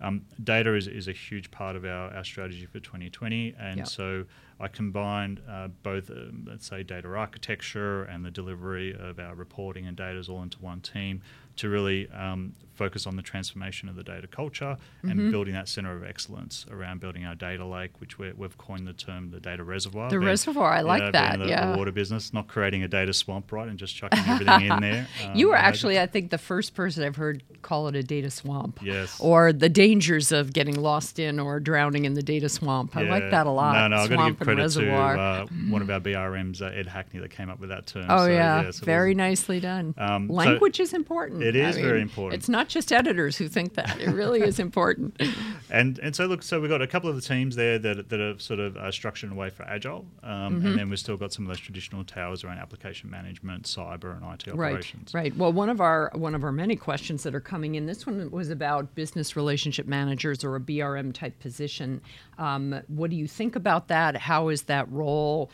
[0.00, 3.84] Um, data is, is a huge part of our, our strategy for 2020, and Yeah.
[3.84, 4.24] so
[4.58, 9.86] I combined uh, both, um, let's say, data architecture and the delivery of our reporting
[9.86, 11.22] and data is all into one team
[11.56, 15.10] to really um, focus on the transformation of the data culture Mm-hmm.
[15.10, 18.86] and building that center of excellence around building our data lake, which we we've coined
[18.86, 20.08] the term the data reservoir.
[20.10, 21.72] The being- reservoir, I like that, The, yeah.
[21.72, 25.06] the water business, not creating a data swamp, right, and just chucking everything in there.
[25.34, 28.30] You Um, were actually, I think, the first person I've heard call it a data
[28.30, 28.80] swamp.
[28.82, 29.18] Yes.
[29.20, 32.96] Or the dangers of getting lost in or drowning in the data swamp.
[32.96, 33.72] I like that a lot.
[33.74, 35.14] No, no, I've got to give credit reservoir.
[35.16, 38.06] to uh, one of our BRMs, uh, Ed Hackney, that came up with that term.
[38.08, 38.62] oh, So, yeah.
[38.62, 39.94] yes, it very nicely done.
[39.98, 41.42] Um, so- Language is important.
[41.42, 42.34] It is very important.
[42.40, 44.00] It's not just editors who think that.
[44.00, 45.20] It really is important.
[45.72, 48.20] And and so look, so we've got a couple of the teams there that, that
[48.20, 50.66] are sort of uh, structured in a way for agile, um, Mm-hmm.
[50.66, 54.24] and then we've still got some of those traditional towers around application management, cyber, and
[54.34, 55.14] IT operations.
[55.14, 55.20] right.
[55.30, 55.36] Right.
[55.36, 57.86] Well, one of our one of our many questions that are coming in.
[57.86, 62.00] This one was about business relationship managers or a BRM type position.
[62.36, 64.16] Um, what do you think about that?
[64.16, 65.52] How is that role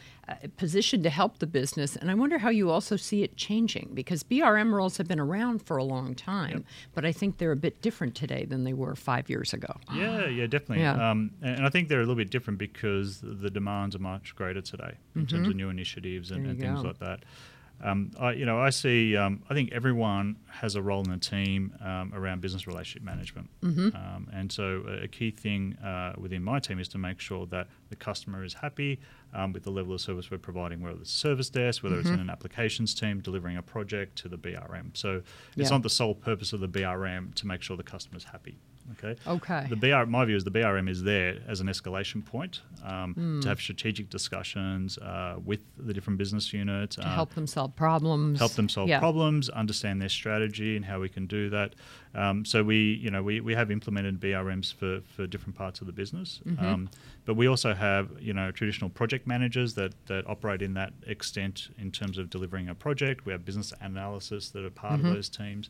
[0.57, 1.97] positioned to help the business?
[1.97, 5.63] And I wonder how you also see it changing because BRM roles have been around
[5.63, 8.95] for a long time, but I think they're a bit different today than they were
[8.95, 9.77] five years ago.
[9.95, 10.81] Yeah, yeah, definitely.
[10.81, 11.11] Yeah.
[11.11, 14.35] Um, and and I think they're a little bit different because the demands are much
[14.37, 16.51] greater today in terms of new initiatives and, Mm-hmm.
[16.51, 17.21] And things like that.
[17.83, 19.17] Um, I, you know, I see.
[19.17, 23.51] Um, I think everyone has a role in the team um, around business relationship management,
[23.63, 23.95] Mm-hmm.
[23.95, 27.45] um, and so a, a key thing uh, within my team is to make sure
[27.47, 28.99] that the customer is happy
[29.37, 32.07] um, with the level of service we're providing, whether it's service desk, whether Mm-hmm.
[32.07, 34.97] it's in an applications team delivering a project to the BRM.
[34.97, 35.23] So
[35.57, 35.77] it's Yeah.
[35.77, 38.57] not the sole purpose of the BRM to make sure the customer's happy.
[39.03, 39.17] Okay.
[39.27, 39.67] Okay.
[39.69, 43.41] The BR, my view is the BRM is there as an escalation point um, Hmm.
[43.41, 47.75] to have strategic discussions uh, with the different business units, to uh, help them solve
[47.75, 48.39] problems.
[48.39, 49.01] help them solve Yeah.
[49.01, 51.75] problems, understand their strategy and how we can do that.
[52.17, 55.87] Um, so we, you know, we, we have implemented BRMs for, for different parts of
[55.87, 56.65] the business, Mm-hmm.
[56.65, 56.91] um,
[57.27, 61.69] but we also have, you know, traditional project managers that, that operate in that extent
[61.77, 63.27] in terms of delivering a project.
[63.27, 65.09] We have business analysis that are part Mm-hmm.
[65.09, 65.69] of those teams.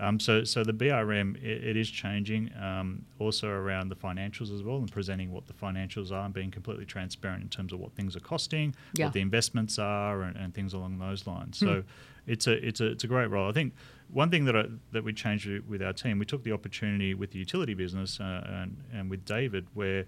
[0.00, 4.62] Um, so, so the BRM it, it is changing, um, also around the financials as
[4.64, 7.92] well, and presenting what the financials are and being completely transparent in terms of what
[7.92, 9.04] things are costing, Yeah.
[9.06, 11.60] what the investments are, and, and things along those lines.
[11.60, 11.66] Hmm.
[11.66, 11.82] So,
[12.26, 13.50] it's a it's a it's a great role.
[13.50, 13.74] I think
[14.14, 17.32] one thing that I, that we changed with- our team, we took the opportunity with
[17.32, 20.06] the utility business uh, and and with David where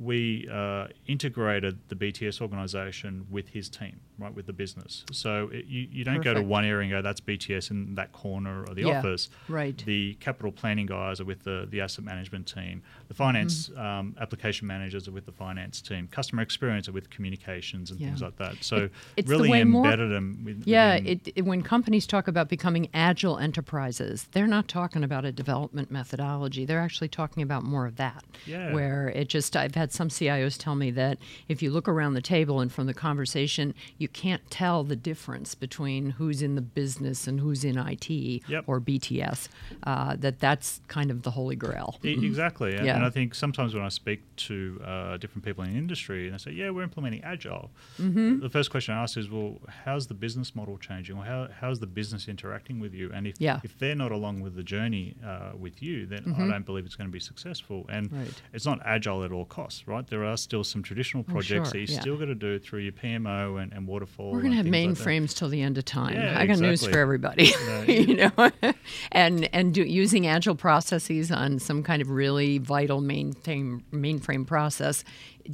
[0.00, 4.00] we uh, integrated the BTS organization with his team.
[4.18, 5.04] Right, with the business.
[5.12, 8.12] So it, you, you don't go to one area and go, that's BTS in that
[8.12, 9.28] corner of the Yeah, office.
[9.48, 9.76] right.
[9.84, 12.82] The capital planning guys are with the, the asset management team.
[13.08, 13.80] The finance Mm-hmm.
[13.80, 16.08] um, application managers are with the finance team.
[16.10, 18.62] Customer experience are with communications and things like that.
[18.62, 20.42] So It- it's really way more- embedded them.
[20.44, 25.24] With, Yeah, it, it- when companies talk about becoming agile enterprises, they're not talking about
[25.24, 26.64] a development methodology.
[26.64, 28.24] They're actually talking about more of that.
[28.46, 28.72] Yeah.
[28.72, 32.22] Where it just, I've had some CIOs tell me that if you look around the
[32.22, 37.26] table and from the conversation, you can't tell the difference between who's in the business
[37.28, 38.64] and who's in IT Yep.
[38.66, 39.48] or BTS.
[39.84, 41.98] Uh, that that's kind of the holy grail.
[42.04, 42.86] E- Exactly, and, Mm-hmm.
[42.86, 42.96] Yeah.
[42.96, 46.34] and I think sometimes when I speak to uh, different people in the industry and
[46.34, 48.40] I say, "Yeah, we're implementing agile," Mm-hmm.
[48.40, 49.50] the first question I ask is, "Well,
[49.84, 53.34] how's the business model changing, or how, how's the business interacting with you?" And if
[53.38, 53.60] Yeah.
[53.62, 56.96] if they're not along with the journey uh, with you, then I don't believe it's
[56.96, 57.86] going to be successful.
[57.88, 58.18] And Mm-hmm.
[58.22, 58.42] Right.
[58.52, 60.06] it's not agile at all costs, right?
[60.06, 62.00] There are still some traditional Oh, projects sure, that you yeah.
[62.00, 64.32] still got to do through your PMO and, and waterfall.
[64.32, 66.14] We're going to have things like mainframes till the end of time.
[66.14, 67.52] Yeah, I got news for everybody.
[67.92, 68.50] You know,
[69.10, 75.04] and and do, using agile processes on some kind of really vital mainframe mainframe process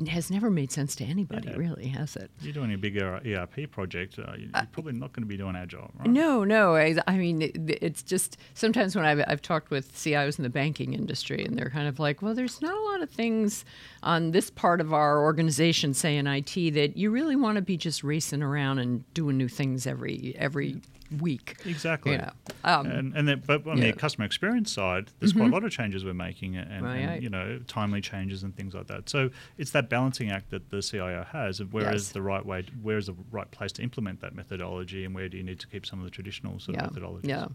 [0.09, 1.57] has never made sense to anybody, Yeah.
[1.57, 2.31] really, has it?
[2.41, 5.57] You're doing a big ERP project, uh, you- you're probably not going to be doing
[5.57, 6.09] agile, right?
[6.09, 6.75] No, no.
[6.77, 10.51] I, I mean, it, it's just sometimes when I've, I've talked with CIOs in the
[10.51, 13.65] banking industry, and they're kind of like, well, there's not a lot of things
[14.03, 17.77] on this part of our organization, say in IT, that you really want to be
[17.77, 20.81] just racing around and doing new things every every
[21.21, 21.57] week.
[21.65, 22.13] Exactly.
[22.13, 22.31] You know,
[22.65, 23.85] um, and and then, but on yeah.
[23.85, 23.91] Mm-hmm.
[23.93, 27.23] the customer experience side, there's quite a lot of changes we're making, and, and, Right.
[27.23, 29.09] you know timely changes and things like that.
[29.09, 31.95] So it's that balancing act that the CIO has of where Yes.
[31.95, 35.29] is the right way, where is the right place to implement that methodology, and where
[35.29, 37.29] do you need to keep some of the traditional sort yeah, of methodologies.
[37.29, 37.47] Yeah.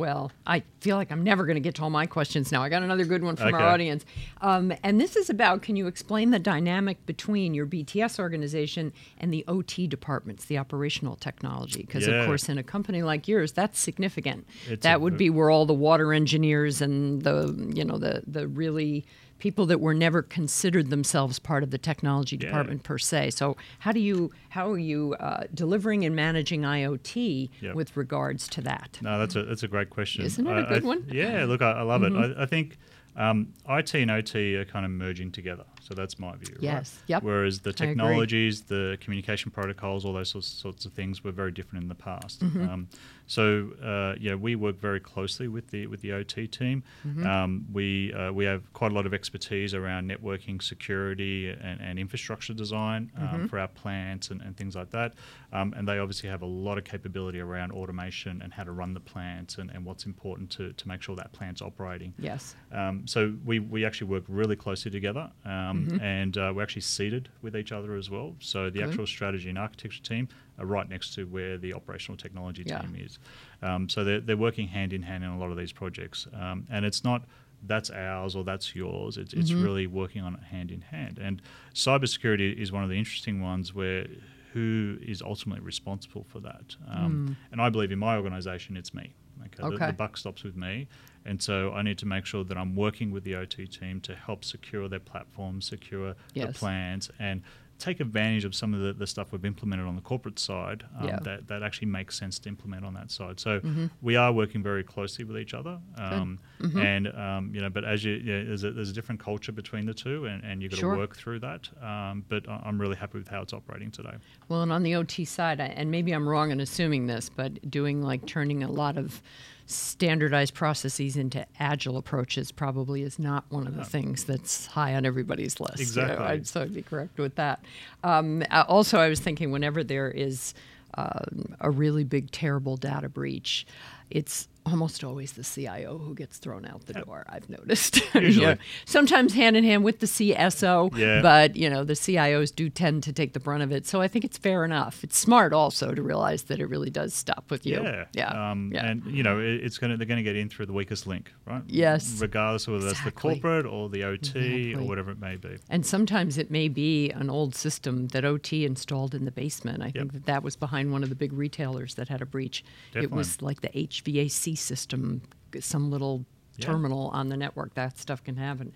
[0.00, 2.62] Well, I feel like I'm never going to get to all my questions now.
[2.62, 4.06] I got another good one from our audience.
[4.40, 9.30] Um, and this is about can you explain the dynamic between your BTS organization and
[9.30, 11.82] the OT departments, the operational technology?
[11.82, 12.14] Because, Yeah.
[12.14, 14.46] of course, in a company like yours, that's significant.
[14.70, 18.22] It's that a would be where all the water engineers and the, you know, the,
[18.26, 19.04] the really
[19.40, 22.46] people that were never considered themselves part of the technology Yeah.
[22.46, 23.30] department per se.
[23.30, 27.74] So how do you how are you uh, delivering and managing IoT Yep.
[27.74, 28.98] with regards to that?
[29.02, 30.24] No, that's a that's a great question.
[30.24, 31.00] Isn't it a I- I good th- one?
[31.02, 31.14] Mm-hmm.
[31.14, 32.12] Yeah, look, I, I love it.
[32.12, 32.76] I, I think
[33.16, 35.64] um, IT and OT are kind of merging together.
[35.90, 36.54] So that's my view.
[36.54, 36.62] right?
[36.62, 37.24] Yes, yep.
[37.24, 41.82] Whereas the technologies, the communication protocols, all those sorts, sorts of things were very different
[41.82, 42.38] in the past.
[42.44, 42.62] Mm-hmm.
[42.62, 42.88] Um,
[43.26, 46.84] so uh, yeah, we work very closely with the with the OT team.
[47.04, 47.26] Mm-hmm.
[47.26, 51.98] Um, we uh, we have quite a lot of expertise around networking, security, and, and
[51.98, 53.46] infrastructure design um, Mm-hmm.
[53.46, 55.14] for our plants and, and things like that.
[55.52, 58.92] Um, and they obviously have a lot of capability around automation and how to run
[58.94, 62.12] the plants and, and what's important to, to make sure that plant's operating.
[62.18, 62.54] Yes.
[62.72, 66.00] Um, so we, we actually work really closely together, um, Mm-hmm.
[66.00, 68.34] and uh, we're actually seated with each other as well.
[68.40, 72.64] So the actual strategy and architecture team are right next to where the operational technology
[72.66, 72.80] Yeah.
[72.80, 73.18] team is.
[73.62, 76.66] Um, so they're, they're working hand in hand in a lot of these projects, um,
[76.70, 77.22] and it's not
[77.66, 79.16] that's ours or that's yours.
[79.18, 79.62] It's, it's Mm-hmm.
[79.62, 81.18] really working on it hand in hand.
[81.18, 81.42] And
[81.74, 84.06] cybersecurity is one of the interesting ones where
[84.52, 86.74] who is ultimately responsible for that?
[86.88, 89.14] Um, And I believe in my organisation, it's me.
[89.46, 89.74] Okay, The.
[89.74, 89.86] Okay.
[89.86, 90.88] the buck stops with me,
[91.24, 94.14] and so I need to make sure that I'm working with the OT team to
[94.14, 96.14] help secure their platform, secure
[96.48, 97.42] the plans, and
[97.80, 101.08] take advantage of some of the, the stuff we've implemented on the corporate side um,
[101.08, 101.18] Yeah.
[101.22, 103.40] that, that actually makes sense to implement on that side.
[103.40, 103.86] So Mm-hmm.
[104.02, 106.78] we are working very closely with each other, um, Mm-hmm.
[106.78, 109.86] and um, you know, but as you, yeah, there's a, there's a different culture between
[109.86, 110.92] the two, and, and you've got Sure.
[110.94, 111.68] to work through that.
[111.82, 114.14] Um, but I'm really happy with how it's operating today.
[114.48, 117.70] Well, and on the OT side, I, and maybe I'm wrong in assuming this, but
[117.70, 119.22] doing like turning a lot of
[119.70, 125.06] standardized processes into agile approaches probably is not one of the things that's high on
[125.06, 125.78] everybody's list.
[125.78, 126.26] you know, Exactly.
[126.26, 127.64] I'd, so I'd be correct with that.
[128.02, 130.54] Um, uh, also, I was thinking whenever there is
[130.94, 133.66] um, a really big, terrible data breach,
[134.10, 137.24] it's almost always the CIO who gets thrown out the door.
[137.28, 138.00] I've noticed.
[138.14, 138.46] Usually.
[138.46, 141.22] know, sometimes hand in hand with the CSO, Yeah.
[141.22, 143.86] but you know the CIOs do tend to take the brunt of it.
[143.86, 145.02] So I think it's fair enough.
[145.02, 147.82] It's smart also to realize that it really does stop with you.
[147.82, 148.86] Yeah, yeah, Um, yeah.
[148.86, 151.62] And you know, it, it's gonna they're gonna get in through the weakest link, right?
[151.66, 152.18] Yes.
[152.20, 154.74] Regardless of whether that's the corporate or the OT Exactly.
[154.74, 155.56] or whatever it may be.
[155.68, 159.82] And sometimes it may be an old system that OT installed in the basement.
[159.82, 162.64] I think that that was behind one of the big retailers that had a breach.
[162.92, 163.04] Definitely.
[163.14, 165.22] It was like the HVAC system,
[165.60, 166.24] some little
[166.56, 166.66] Yeah.
[166.66, 167.74] terminal on the network.
[167.74, 168.72] That stuff can happen.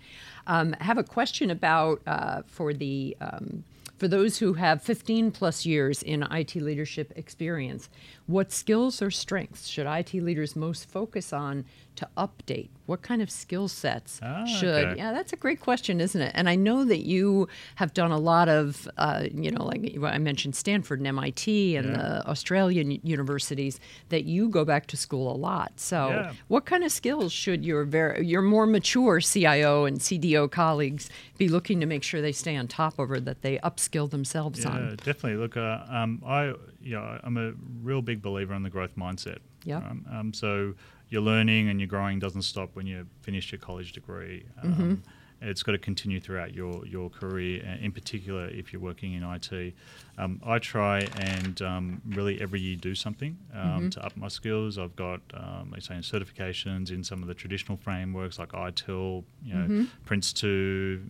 [0.47, 3.15] Um, I have a question about uh, for the.
[3.21, 3.63] Um,
[3.97, 7.87] for those who have 15 plus years in IT leadership experience,
[8.27, 13.31] what skills or strengths should IT leaders most focus on to update What kind of
[13.31, 14.85] skill sets Ah, should?
[14.89, 14.97] okay.
[14.97, 16.31] Yeah, that's a great question, isn't it?
[16.35, 20.17] And I know that you have done a lot of, uh, you know, like I
[20.19, 21.97] mentioned Stanford and MIT and Yeah.
[21.97, 25.79] the Australian universities, that you go back to school a lot.
[25.79, 26.33] So, Yeah.
[26.47, 31.47] what kind of skills should your very your more mature CIO and CDO colleagues be
[31.47, 34.71] looking to make sure they stay on top of, or that they upskill themselves Yeah,
[34.71, 34.95] on?
[34.97, 35.37] definitely.
[35.37, 36.53] Look, uh, um, I
[36.93, 39.39] know, I'm a real big believer in the growth mindset.
[39.63, 39.77] Yeah.
[39.77, 40.75] Um, um, so
[41.09, 44.45] your learning and your growing doesn't stop when you finish your college degree.
[44.61, 45.03] Um,
[45.41, 49.73] It's got to continue throughout your, your career, in particular if you're working in IT.
[50.17, 54.77] Um, I try and um, really every year do something um, to up my skills.
[54.77, 59.53] I've got, um, like saying, certifications in some of the traditional frameworks like ITIL, you
[59.53, 60.47] know, Prince 2,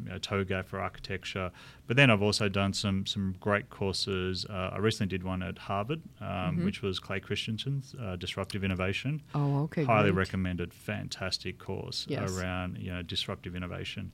[0.06, 1.52] you know, TOGAF for architecture.
[1.88, 4.44] But then I've also done some some great courses.
[4.50, 9.22] Uh, I recently did one at Harvard, um, which was Clay Christensen's uh, Disruptive Innovation.
[9.36, 10.18] Oh, okay, Highly great.
[10.18, 10.74] recommended.
[10.74, 12.36] Fantastic course Yes.
[12.36, 14.12] around you know disruptive innovation.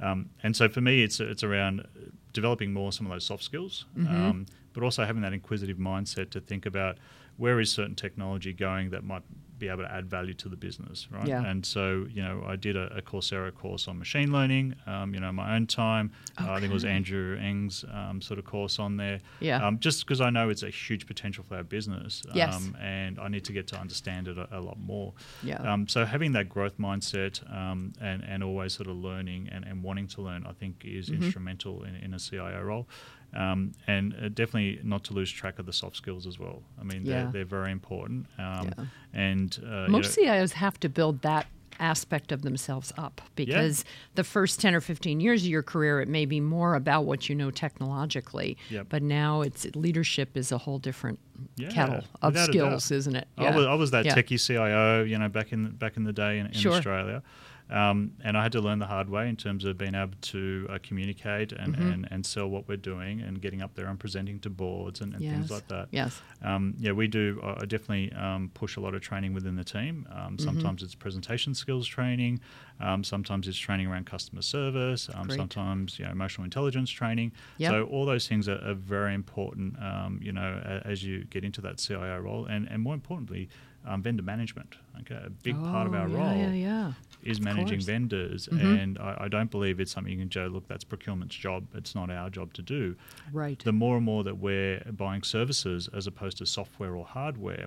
[0.00, 1.86] Um, and so for me, it's it's around
[2.32, 4.14] developing more some of those soft skills, Mm-hmm.
[4.14, 6.96] um, but also having that inquisitive mindset to think about
[7.36, 9.22] where is certain technology going that might
[9.60, 11.26] be able to add value to the business, right?
[11.26, 11.44] Yeah.
[11.44, 15.20] And so, you know, I did a, a Coursera course on machine learning, um, you
[15.20, 16.10] know, my own time.
[16.40, 19.20] Uh, I think it was Andrew Ng's um, sort of course on there.
[19.38, 19.64] Yeah.
[19.64, 22.22] Um, just because I know it's a huge potential for our business.
[22.34, 22.54] Yes.
[22.56, 25.12] Um, and I need to get to understand it a, a lot more.
[25.42, 25.56] Yeah.
[25.72, 29.82] Um, so having that growth mindset um, and, and always sort of learning and, and
[29.82, 31.24] wanting to learn, I think, is Mm-hmm.
[31.24, 32.88] instrumental in, in a CIO role.
[33.34, 36.62] Um, and uh, definitely not to lose track of the soft skills as well.
[36.80, 37.22] I mean, Yeah.
[37.24, 38.26] they're, they're very important.
[38.38, 38.84] Um, Yeah.
[39.12, 41.46] And uh, you Most know- CIOs have to build that
[41.78, 46.08] aspect of themselves up because the first 10 or 15 years of your career it
[46.08, 48.86] may be more about what you know technologically Yep.
[48.90, 51.18] but now it's leadership is a whole different
[51.56, 54.14] Yeah, kettle of skills isn't it I, was, I was that Yeah.
[54.14, 56.72] techie CIO, you know, back in back in the day in, in Sure.
[56.74, 57.22] Australia,
[57.70, 60.66] um, and I had to learn the hard way in terms of being able to
[60.70, 61.92] uh, communicate and, Mm-hmm.
[61.92, 65.14] and, and sell what we're doing and getting up there and presenting to boards and,
[65.14, 65.88] and things like that.
[65.90, 67.40] yes Um, yeah, we do.
[67.44, 70.06] I I definitely um, push a lot of training within the team.
[70.10, 70.26] Mm-hmm.
[70.26, 72.40] Um, sometimes it's presentation skills training.
[72.80, 75.08] Um, sometimes it's training around customer service.
[75.14, 77.32] Um, sometimes you know emotional intelligence training.
[77.58, 77.70] Yep.
[77.72, 79.76] So all those things are, are very important.
[79.80, 83.48] Um, you know, as you get into that CIO role, and and more importantly,
[83.86, 84.76] um, vendor management.
[85.00, 88.60] Okay, a big part of Oh, our yeah, role yeah yeah is managing vendors, Mhm.
[88.82, 90.46] and I, I don't believe it's something you can Joe.
[90.46, 91.66] Look, that's procurement's job.
[91.74, 92.96] It's not our job to do
[93.32, 97.66] right the more and more that we're buying services as opposed to software or hardware,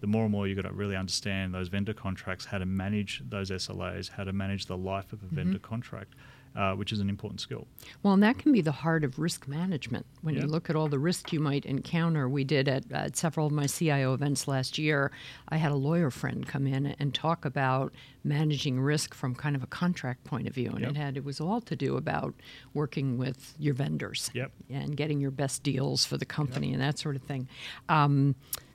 [0.00, 3.22] the more and more you've got to really understand those vendor contracts, how to manage
[3.28, 6.14] those SLAs, how to manage the life of a vendor contract,
[6.56, 7.66] uh, which is an important skill.
[8.02, 10.06] Well, and that can be the heart of risk management.
[10.22, 10.42] When Yeah.
[10.42, 13.52] you look at all the risk you might encounter, we did at, at several of
[13.52, 15.10] my CIO events last year.
[15.48, 19.62] I had a lawyer friend come in and talk about managing risk from kind of
[19.62, 20.90] a contract point of view, and Yep.
[20.90, 22.34] it had it was all to do about
[22.72, 24.52] working with your vendors Yep.
[24.70, 27.48] and getting your best deals for the company and that sort of thing.
[27.88, 28.34] Um,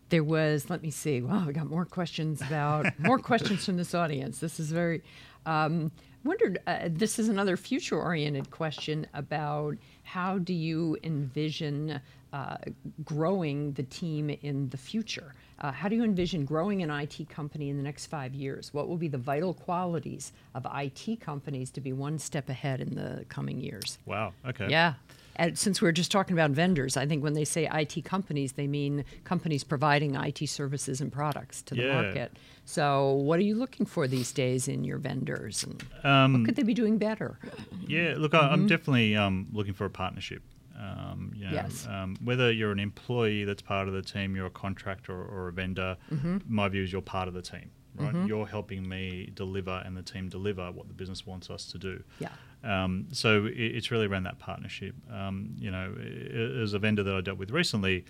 [0.10, 1.22] there was, let me see.
[1.22, 4.40] Wow, we got more questions about more questions from this audience.
[4.40, 5.02] This is very.
[5.46, 5.92] Um,
[6.24, 6.60] wondered.
[6.68, 12.02] Uh, this is another future-oriented question about how do you envision
[12.34, 12.58] uh,
[13.04, 15.34] growing the team in the future?
[15.60, 18.74] Uh, how do you envision growing an IT company in the next five years?
[18.74, 22.96] What will be the vital qualities of IT companies to be one step ahead in
[22.96, 23.98] the coming years?
[24.06, 24.34] Wow.
[24.48, 24.68] Okay.
[24.70, 24.94] Yeah.
[25.40, 28.52] And since we are just talking about vendors, I think when they say IT companies,
[28.52, 31.94] they mean companies providing IT services and products to the Yeah.
[31.94, 32.34] market.
[32.66, 35.64] So, what are you looking for these days in your vendors?
[35.64, 37.40] And Um, what could they be doing better?
[37.88, 40.44] Yeah, look, I I'm definitely um, looking for a partnership.
[40.78, 41.88] Um, you know, Yes.
[41.88, 45.48] um, whether you're an employee that's part of the team, you're a contractor or, or
[45.48, 45.96] a vendor,
[46.48, 48.28] my view is you're part of the team, right?
[48.28, 52.04] You're helping me deliver and the team deliver what the business wants us to do.
[52.20, 52.30] Yeah.
[52.64, 54.96] Um, so it, it's really around that partnership.
[55.12, 55.94] Um, you know,
[56.62, 58.06] as a vendor that I dealt with recently,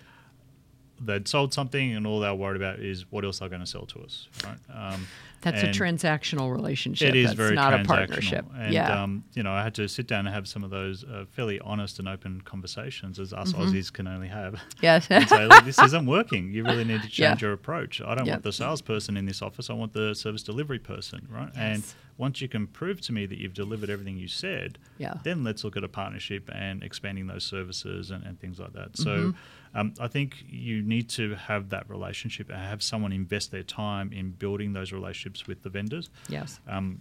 [1.02, 3.66] they'd sold something and all they were worried about is what else they're going to
[3.66, 4.58] sell to us, right?
[4.92, 5.06] Um,
[5.40, 7.08] That's a transactional relationship.
[7.08, 7.86] it is That's very not a transactional.
[7.86, 8.44] partnership.
[8.54, 9.02] And, yeah.
[9.02, 11.58] um, you know, I had to sit down and have some of those uh, fairly
[11.60, 13.62] honest and open conversations as us Mm-hmm.
[13.62, 14.60] Aussies can only have.
[14.82, 15.06] yes.
[15.10, 16.52] and say, look, this isn't working.
[16.52, 17.30] You really need to Yeah.
[17.30, 18.02] change your approach.
[18.02, 18.32] I don't Yeah.
[18.34, 19.70] want the salesperson in this office.
[19.70, 21.48] I want the service delivery person, right?
[21.56, 21.94] And Yes.
[22.20, 25.14] Once you can prove to me that you've delivered everything you said, Yeah.
[25.24, 28.90] then let's look at a partnership and expanding those services and, and things like that.
[28.96, 29.78] So Mm-hmm.
[29.78, 34.12] um, I think you need to have that relationship and have someone invest their time
[34.12, 36.60] in building those relationships with the vendors yes.
[36.68, 37.00] um,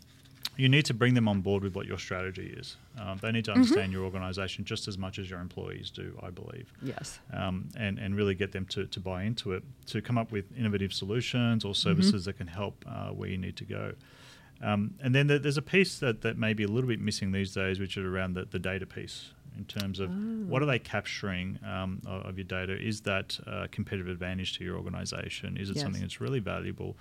[0.63, 2.67] you need to bring them on board with what your strategy is.
[3.01, 3.61] Um, they need to Mm-hmm.
[3.61, 7.19] understand your organisation just as much as your employees do, I believe, Yes.
[7.39, 10.45] um, and and really get them to, to buy into it, to come up with
[10.61, 11.71] innovative solutions Mm-hmm.
[11.71, 13.85] or services that can help uh, where you need to go.
[14.61, 17.53] Um, and then there's a piece that, that may be a little bit missing these
[17.53, 20.13] days, which is around the, the data piece in terms of oh.
[20.47, 22.73] what are they capturing um, of, your data?
[22.79, 25.57] Is that a competitive advantage to your organization?
[25.57, 25.83] Is it yes.
[25.83, 26.95] something that's really valuable?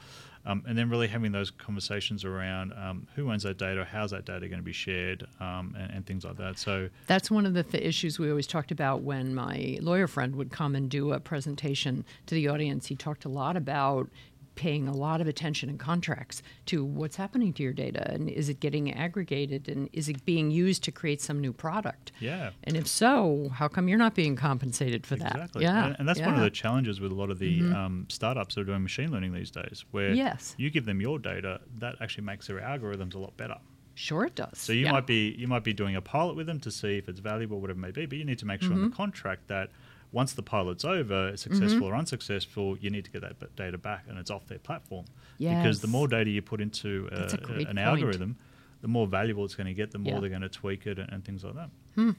[0.47, 4.25] Um, and then really having those conversations around um, who owns that data, how's that
[4.25, 6.59] data going to be shared, um, and, and, things like that.
[6.59, 10.35] So that's one of the th- issues we always talked about when my lawyer friend
[10.37, 12.87] would come and do a presentation to the audience.
[12.87, 14.09] He talked a lot about
[14.59, 18.48] paying a lot of attention in contracts to what's happening to your data and is
[18.48, 22.11] it getting aggregated and is it being used to create some new product?
[22.18, 22.50] Yeah.
[22.64, 25.38] And if so, how come you're not being compensated for exactly.
[25.38, 25.44] that?
[25.44, 25.62] Exactly.
[25.62, 25.86] Yeah.
[25.86, 26.26] And, and that's yeah.
[26.26, 27.72] one of the challenges with a lot of the mm-hmm.
[27.72, 30.56] um, startups that are doing machine learning these days, where yes.
[30.59, 33.59] you give them your data, that actually makes their algorithms a lot better.
[33.94, 34.59] Sure, it does.
[34.59, 34.92] So you yeah.
[34.92, 37.61] might be you might be doing a pilot with them to see if it's valuable,
[37.61, 38.84] whatever it may be, but you need to make sure mm-hmm.
[38.84, 39.70] in the contract that
[40.12, 41.84] once the pilot's over, successful mm-hmm.
[41.84, 45.04] or unsuccessful, you need to get that data back and it's off their platform.
[45.38, 45.62] Yes.
[45.62, 47.78] Because the more data you put into a, a an point.
[47.78, 48.36] algorithm,
[48.80, 50.20] the more valuable it's going to get, the more yeah.
[50.20, 51.70] they're going to tweak it and, and things like that.
[51.99, 52.12] Hmm.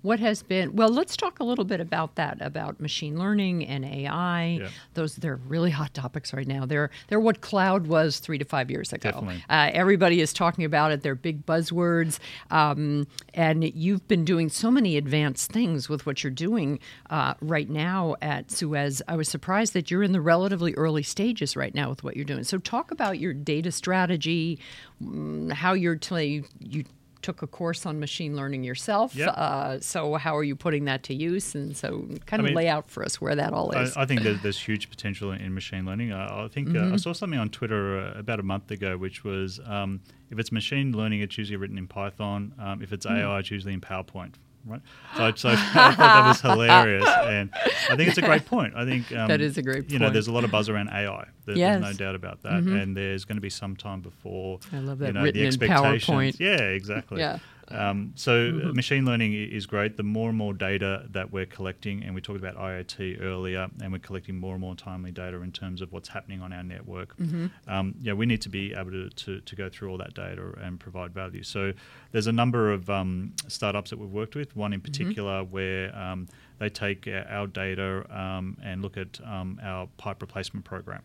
[0.00, 0.88] What has been well?
[0.88, 4.58] Let's talk a little bit about that, about machine learning and AI.
[4.62, 4.68] Yeah.
[4.94, 6.64] Those they're really hot topics right now.
[6.64, 9.10] They're they're what cloud was three to five years ago.
[9.10, 9.44] Definitely.
[9.50, 11.02] Uh, everybody is talking about it.
[11.02, 12.18] They're big buzzwords,
[12.50, 16.78] um, and you've been doing so many advanced things with what you're doing
[17.10, 19.02] uh, right now at Suez.
[19.06, 22.24] I was surprised that you're in the relatively early stages right now with what you're
[22.24, 22.44] doing.
[22.44, 24.58] So talk about your data strategy,
[25.04, 26.84] mm, how you're t- you
[27.26, 29.16] took a course on machine learning yourself.
[29.16, 29.34] Yep.
[29.36, 31.56] Uh, so how are you putting that to use?
[31.56, 33.96] And so kind of I mean, lay out for us where that all is.
[33.96, 36.12] I, I think there's, there's, huge potential in, in machine learning.
[36.12, 36.92] I, I think mm-hmm.
[36.92, 40.00] uh, I saw something on Twitter uh, about a month ago, which was um,
[40.30, 42.54] if it's machine learning, it's usually written in Python.
[42.60, 43.20] Um, if it's mm.
[43.20, 44.34] AI, it's usually in PowerPoint
[44.66, 44.80] right?
[45.16, 47.50] So, so I thought that was hilarious, and
[47.90, 48.74] I think it's a great point.
[48.76, 49.90] I think um, that is a great.
[49.90, 51.26] You know, there's a lot of buzz around AI.
[51.44, 51.80] There's, yes.
[51.80, 52.76] there's no doubt about that, mm-hmm.
[52.76, 54.58] and there's going to be some time before.
[54.72, 56.08] I love that you know, written the expectations.
[56.08, 56.40] in PowerPoint.
[56.40, 57.20] Yeah, exactly.
[57.20, 57.38] yeah.
[57.68, 58.76] Um, so mm-hmm.
[58.76, 59.96] machine learning is great.
[59.96, 63.92] The more and more data that we're collecting, and we talked about IoT earlier, and
[63.92, 67.16] we're collecting more and more timely data in terms of what's happening on our network.
[67.16, 67.46] Mm-hmm.
[67.68, 70.52] Um, yeah, we need to be able to, to, to, go through all that data
[70.60, 71.42] and provide value.
[71.42, 71.72] So
[72.12, 74.54] there's a number of um, startups that we've worked with.
[74.54, 74.84] One in mm-hmm.
[74.84, 75.52] particular mm-hmm.
[75.52, 81.02] where um, they take our data um, and look at um, our pipe replacement program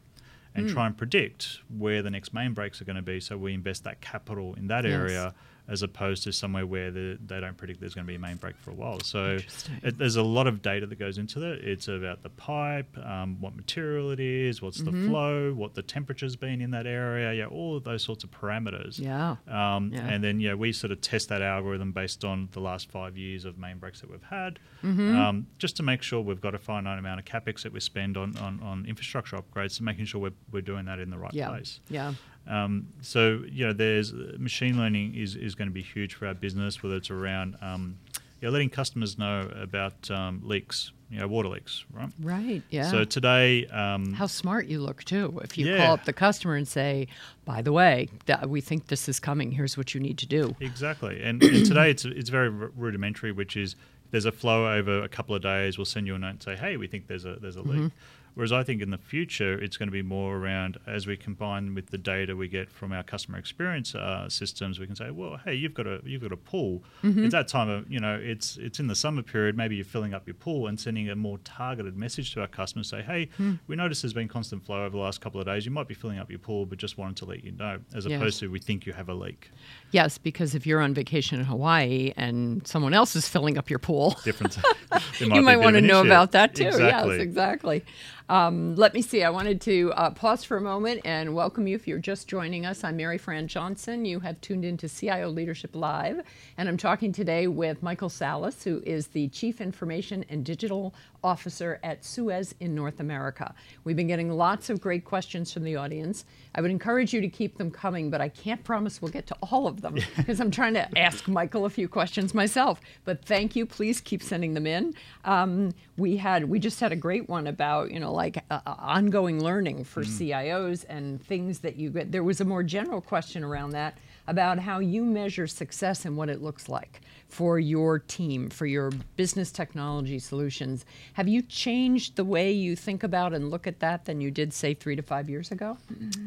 [0.53, 0.73] and mm.
[0.73, 3.19] try and predict where the next main breaks are going to be.
[3.19, 4.93] So we invest that capital in that yes.
[4.93, 5.33] area
[5.71, 8.35] as opposed to somewhere where the, they don't predict there's going to be a main
[8.35, 8.99] break for a while.
[8.99, 9.37] So
[9.81, 11.59] it, there's a lot of data that goes into that.
[11.63, 15.03] It's about the pipe, um, what material it is, what's mm-hmm.
[15.03, 18.31] the flow, what the temperature's been in that area, yeah, all of those sorts of
[18.31, 18.99] parameters.
[18.99, 19.37] Yeah.
[19.47, 20.01] Um, yeah.
[20.01, 23.45] And then yeah, we sort of test that algorithm based on the last five years
[23.45, 25.15] of main breaks that we've had, mm-hmm.
[25.17, 28.17] um, just to make sure we've got a finite amount of capex that we spend
[28.17, 31.33] on, on, on infrastructure upgrades, so making sure we're, we're doing that in the right
[31.33, 31.47] yeah.
[31.47, 31.79] place.
[31.89, 32.13] Yeah.
[32.47, 36.33] Um, so you know, there's machine learning is, is going to be huge for our
[36.33, 37.97] business, whether it's around um,
[38.41, 42.09] you know, letting customers know about um, leaks, you know, water leaks, right?
[42.19, 42.63] Right.
[42.71, 42.89] Yeah.
[42.89, 45.39] So today, um, how smart you look too.
[45.43, 45.77] If you yeah.
[45.77, 47.07] call up the customer and say,
[47.45, 49.51] "By the way, th- we think this is coming.
[49.51, 51.21] Here's what you need to do." Exactly.
[51.21, 53.75] And, and today, it's it's very rudimentary, which is
[54.09, 55.77] there's a flow over a couple of days.
[55.77, 57.91] We'll send you a note and say, "Hey, we think there's a there's a leak."
[58.33, 61.75] Whereas I think in the future, it's going to be more around as we combine
[61.75, 65.39] with the data we get from our customer experience uh, systems, we can say, well,
[65.43, 66.83] hey, you've got a you've got a pool.
[67.03, 67.25] Mm-hmm.
[67.25, 69.57] It's that time of you know, it's it's in the summer period.
[69.57, 72.89] Maybe you're filling up your pool and sending a more targeted message to our customers.
[72.89, 73.59] Say, hey, mm.
[73.67, 75.65] we notice there's been constant flow over the last couple of days.
[75.65, 78.05] You might be filling up your pool, but just wanted to let you know, as
[78.05, 78.17] yes.
[78.17, 79.49] opposed to we think you have a leak.
[79.91, 83.79] Yes, because if you're on vacation in Hawaii and someone else is filling up your
[83.79, 84.57] pool, different.
[85.19, 86.07] you might want to know issue.
[86.07, 86.67] about that too.
[86.67, 87.17] Exactly.
[87.17, 87.83] Yes, exactly.
[88.29, 89.23] Um, let me see.
[89.23, 92.65] I wanted to uh, pause for a moment and welcome you if you're just joining
[92.65, 92.83] us.
[92.83, 94.05] I'm Maryfran Johnson.
[94.05, 96.21] You have tuned into CIO Leadership Live,
[96.57, 100.93] and I'm talking today with Michael Salas, who is the Chief Information and Digital
[101.23, 103.53] Officer at Suez in North America.
[103.83, 106.25] We've been getting lots of great questions from the audience.
[106.55, 109.35] I would encourage you to keep them coming, but I can't promise we'll get to
[109.41, 112.81] all of them because I'm trying to ask Michael a few questions myself.
[113.05, 113.65] But thank you.
[113.65, 114.93] Please keep sending them in.
[115.25, 118.75] Um, we had we just had a great one about you know like uh, uh
[118.79, 120.07] ongoing learning for mm.
[120.07, 122.11] CIOs and things that you get.
[122.11, 123.97] There was a more general question around that
[124.27, 128.91] about how you measure success and what it looks like for your team, for your
[129.15, 130.85] business technology solutions.
[131.13, 134.53] Have you changed the way you think about and look at that than you did,
[134.53, 135.77] say, three to five years ago?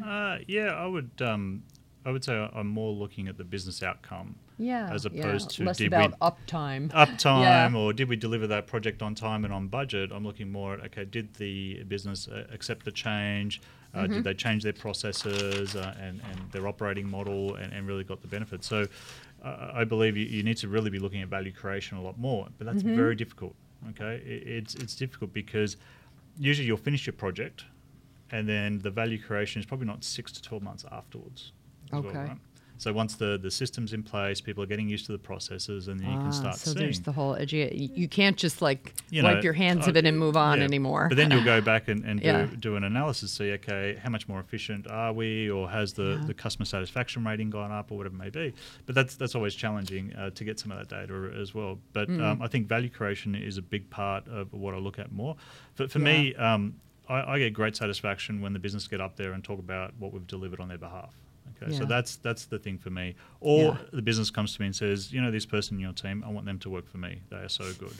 [0.03, 1.11] Uh, yeah, I would.
[1.21, 1.63] Um,
[2.07, 4.93] I would say I'm more looking at the business outcome Yeah.
[4.93, 5.21] as yeah.
[5.21, 6.89] opposed to less did about we uptime.
[6.91, 7.75] uptime Yeah.
[7.75, 10.85] or did we deliver that project on time and on budget i'm looking more at
[10.85, 13.59] okay did the business uh, accept the change
[13.95, 14.13] uh, Mm-hmm.
[14.15, 18.21] did they change their processes uh, and, and their operating model and, and really got
[18.21, 18.87] the benefits so
[19.43, 22.17] uh, i believe you, you need to really be looking at value creation a lot
[22.17, 22.95] more but that's Mm-hmm.
[22.95, 23.55] very difficult
[23.91, 25.77] okay it, it's it's difficult because
[26.37, 27.65] usually you'll finish your project
[28.31, 31.51] and then the value creation is probably not six to 12 months afterwards
[31.93, 32.27] as well, Okay.
[32.29, 32.37] right?
[32.77, 35.99] So once the, the system's in place, people are getting used to the processes, and
[35.99, 36.83] then you Ah, can start so seeing.
[36.85, 39.91] there's the whole edu- you you can't just like you wipe know, your hands uh,
[39.91, 40.65] of it and move on yeah.
[40.65, 41.07] anymore.
[41.07, 42.45] But then you'll go back and, and Yeah.
[42.47, 46.17] do, do an analysis, see, okay, how much more efficient are we, or has the,
[46.19, 46.27] Yeah.
[46.27, 48.53] the customer satisfaction rating gone up, or whatever it may be.
[48.85, 51.79] But that's that's always challenging uh, to get some of that data as well.
[51.93, 52.21] But Mm.
[52.21, 55.35] um, I think value creation is a big part of what I look at more.
[55.75, 56.75] For, for me, um,
[57.07, 60.11] I, I get great satisfaction when the business get up there and talk about what
[60.13, 61.13] we've delivered on their behalf.
[61.61, 63.15] Okay, so that's that's the thing for me.
[63.39, 63.77] Or Yeah.
[63.93, 66.29] the business comes to me and says, you know, this person in your team, I
[66.29, 67.21] want them to work for me.
[67.29, 67.93] They are so good.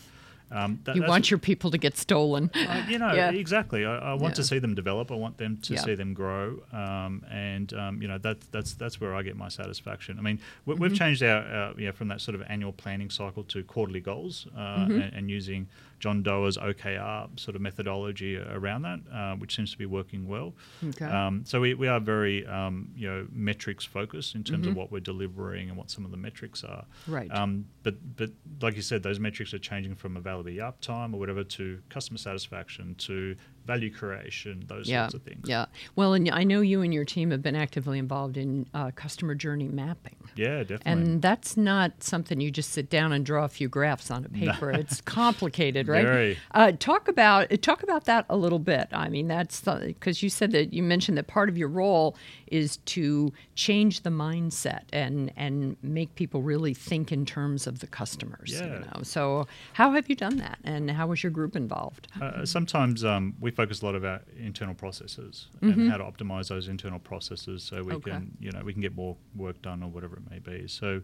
[0.51, 2.51] Um, that- you want your people to get stolen.
[2.53, 3.31] uh, you know, Yeah.
[3.31, 3.83] exactly.
[3.83, 5.11] I, I want to see them develop.
[5.11, 5.81] I want them to Yeah.
[5.81, 9.47] see them grow, um, and um, you know that that's that's where I get my
[9.49, 10.19] satisfaction.
[10.19, 10.83] I mean, we, Mm-hmm.
[10.83, 14.45] we've changed our, our yeah from that sort of annual planning cycle to quarterly goals,
[14.55, 15.01] uh, Mm-hmm.
[15.01, 15.67] and, and using
[15.99, 20.53] John Doerr's OKR sort of methodology around that, uh, which seems to be working well.
[20.89, 21.05] Okay.
[21.05, 24.71] Um, so we, we are very um, you know metrics focused in terms Mhm.
[24.71, 26.85] of what we're delivering and what some of the metrics are.
[27.07, 27.31] Right.
[27.31, 28.31] Um, but but
[28.61, 32.95] like you said, those metrics are changing from availability uptime or whatever to customer satisfaction
[32.99, 33.35] to
[33.65, 35.47] value creation, those yeah, sorts of things.
[35.49, 35.65] yeah.
[35.95, 39.33] Well, and I know you and your team have been actively involved in uh, customer
[39.33, 40.15] journey mapping.
[40.35, 40.91] Yeah, definitely.
[40.91, 44.29] And that's not something you just sit down and draw a few graphs on a
[44.29, 44.71] paper.
[44.85, 46.05] It's complicated, right?
[46.05, 46.37] Very.
[46.51, 48.87] Uh, talk about talk about that a little bit.
[48.91, 52.15] I mean, that's because you said that you mentioned that part of your role
[52.47, 57.87] is to change the mindset and and make people really think in terms of the
[57.87, 58.51] customers.
[58.51, 58.79] You Yeah.
[58.79, 62.07] know, so how have you done that, and how was your group involved?
[62.21, 65.79] Uh, sometimes um, we focus a lot about internal processes Mm-hmm.
[65.81, 68.11] and how to optimize those internal processes so we Okay.
[68.11, 70.67] can, you know, we can get more work done or whatever it may be.
[70.67, 71.01] So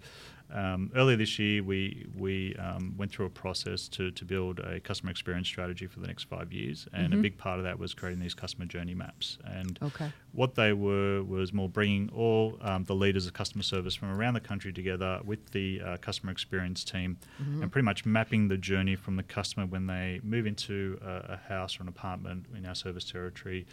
[0.54, 4.82] um, earlier this year, we we um, went through a process to, to build a
[4.82, 7.94] customer experience strategy for the next five years, and a big part of that was
[7.94, 9.38] creating these customer journey maps.
[9.46, 9.86] And Mm-hmm.
[9.86, 10.12] Okay.
[10.34, 14.34] what they were was more bringing all um, the leaders of customer service from around
[14.34, 17.62] the country together with the uh, customer experience team Mm-hmm.
[17.64, 21.40] and pretty much mapping the journey from the customer when they move into a, a
[21.48, 23.66] house or an apartment in our service territory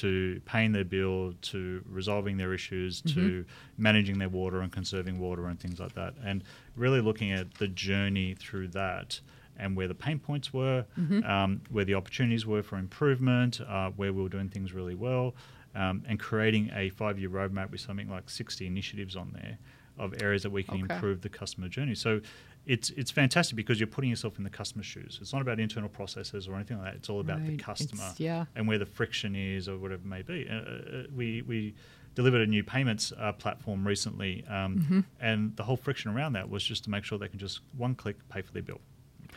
[0.00, 3.82] to paying their bill to resolving their issues to Mm-hmm.
[3.82, 6.42] managing their water and conserving water and things like that and
[6.76, 9.20] really looking at the journey through that
[9.58, 11.24] and where the pain points were, Mm-hmm.
[11.24, 15.34] um, where the opportunities were for improvement, uh, where we were doing things really well,
[15.74, 19.58] um, and creating a five year roadmap with something like 60 initiatives on there
[19.98, 20.94] of areas that we can Okay.
[20.94, 21.94] improve the customer journey.
[21.94, 22.20] So
[22.66, 25.18] it's it's fantastic because you're putting yourself in the customer's shoes.
[25.22, 26.96] It's not about internal processes or anything like that.
[26.96, 28.44] It's all about the customer It's- yeah.
[28.54, 30.48] and where the friction is or whatever it may be.
[30.48, 31.74] Uh, uh, we we
[32.14, 35.00] delivered a new payments uh, platform recently, um, Mm-hmm.
[35.20, 37.94] and the whole friction around that was just to make sure they can just one
[37.94, 38.80] click pay for their bill.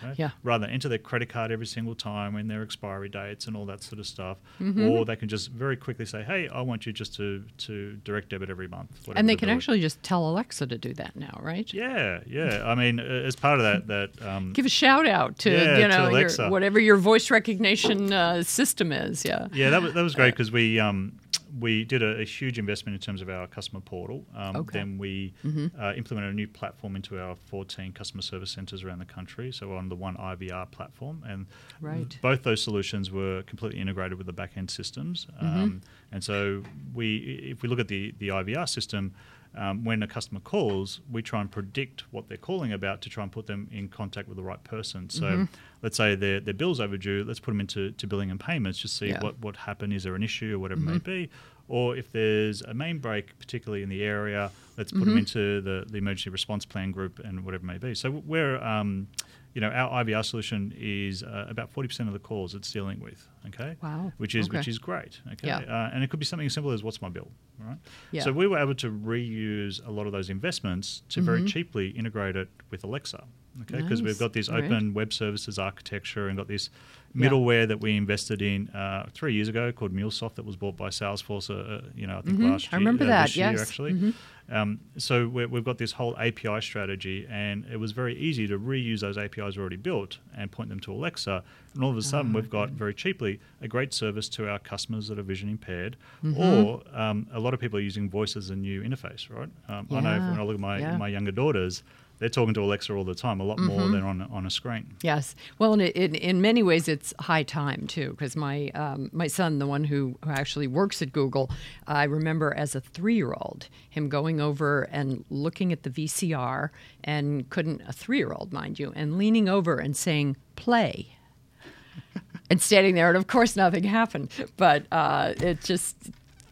[0.04, 0.14] Okay?
[0.18, 0.32] Yeah.
[0.44, 3.66] Rather than enter their credit card every single time and their expiry dates and all
[3.68, 4.90] that sort of stuff, Mm-hmm.
[4.90, 8.30] or they can just very quickly say, "Hey, I want you just to to direct
[8.30, 11.72] debit every month." And they can actually just tell Alexa to do that now, right?
[11.74, 12.64] Yeah, yeah.
[12.66, 15.76] I mean, uh, as part of that, that um, Give a shout out to Yeah,
[15.78, 16.50] you to know your, Alexa.
[16.50, 19.24] whatever your voice recognition uh, system is.
[19.26, 19.48] Yeah.
[19.54, 21.14] yeah, that was that was Uh, great because we um,
[21.60, 24.26] we did a, a huge investment in terms of our customer portal.
[24.36, 24.80] Um, Okay.
[24.80, 25.68] Then we Mm-hmm.
[25.82, 29.52] uh, implemented a new platform into our 14 customer service centres around the country.
[29.52, 31.46] So on the one IVR platform, and
[31.82, 32.18] Right.
[32.22, 35.28] both those solutions were completely integrated with the back end systems.
[35.42, 35.62] Mm-hmm.
[35.64, 35.82] Um,
[36.12, 37.18] and so we,
[37.52, 39.14] if we look at the the IVR system.
[39.56, 43.24] Um, when a customer calls, we try and predict what they're calling about to try
[43.24, 45.10] and put them in contact with the right person.
[45.10, 45.44] So, Mm-hmm.
[45.82, 48.96] let's say their, their bill's overdue, let's put them into to billing and payments, just
[48.98, 49.16] see Yeah.
[49.16, 49.24] Mm-hmm.
[49.26, 51.30] what, what happened, is there an issue or whatever it may be.
[51.68, 55.18] Or if there's a main break, particularly in the area, let's put them Mm-hmm.
[55.20, 57.96] into the, the emergency response plan group and whatever it may be.
[57.96, 59.08] So we're, um,
[59.54, 63.28] you know, our IVR solution is uh, about 40% of the calls it's dealing with,
[63.48, 63.76] okay?
[63.82, 64.12] Wow.
[64.18, 64.58] Which is, Okay.
[64.60, 65.48] which is great, okay?
[65.48, 65.58] Yeah.
[65.60, 67.30] Uh, and it could be something as simple as what's my bill,
[67.60, 67.78] right?
[68.12, 68.24] Yeah.
[68.24, 72.36] So we were able to reuse a lot of those investments to very cheaply integrate
[72.36, 73.24] it with Alexa,
[73.64, 73.78] okay?
[73.78, 73.90] Because Mm-hmm.
[73.90, 74.02] Nice.
[74.04, 74.64] we've got this Right.
[74.66, 76.70] open web services architecture and got this
[77.16, 80.90] middleware that we invested in uh, three years ago called MuleSoft that was bought by
[80.90, 81.50] Salesforce.
[81.50, 82.52] Uh, you know, I think Mhm.
[82.52, 83.62] last I remember uh, that, year, yes.
[83.62, 83.94] actually.
[83.94, 84.14] Mhm.
[84.52, 88.58] Um, so we we've got this whole API strategy, and it was very easy to
[88.58, 91.44] reuse those APIs already built and point them to Alexa.
[91.76, 94.58] And all of a sudden, Ah, we've got very cheaply a great service to our
[94.58, 96.42] customers that are vision impaired, Mm-hmm.
[96.42, 99.50] or um, a lot of people are using voice as a new interface, right?
[99.68, 100.98] Um, I know when I look at my yeah.
[100.98, 101.84] my younger daughters,
[102.20, 103.92] they're talking to Alexa all the time, a lot more Mm-hmm.
[103.94, 104.96] than on on a screen.
[105.02, 105.36] Yes.
[105.58, 109.60] Well, in, in, in many ways, it's high time too, because my um, my son,
[109.60, 111.50] the one who, who actually works at Google,
[111.88, 116.70] I remember as a three year old him going over and looking at the VCR
[117.04, 121.16] and couldn't a three year old, mind you, and leaning over and saying play.
[122.50, 124.30] and standing there, and of course nothing happened.
[124.58, 125.96] But uh, it just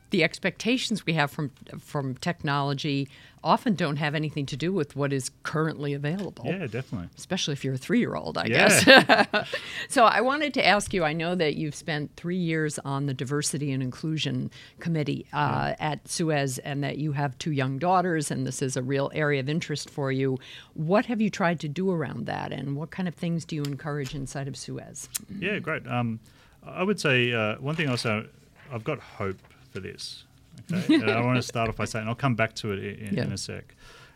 [0.09, 3.09] the expectations we have from from technology
[3.47, 7.07] often don't have anything to do with what is currently available Yeah, definitely.
[7.17, 8.57] especially if you're a three year old, I Yeah.
[8.83, 9.47] guess.
[9.89, 13.13] so I wanted to ask you I know that you've spent three years on the
[13.13, 18.45] Diversity and Inclusion Committee uh, at Suez and that you have two young daughters and
[18.45, 20.37] this is a real area of interest for you.
[20.73, 23.63] What have you tried to do around that and what kind of things do you
[23.63, 25.07] encourage inside of Suez?
[25.39, 25.87] Yeah, great.
[25.87, 26.19] Um,
[26.65, 28.27] I would say uh, one thing also,
[28.71, 29.37] I've got hope
[29.71, 30.25] for this.
[30.73, 33.23] Okay, I want to start off by saying I'll come back to it in, Yeah.
[33.23, 33.75] in a sec.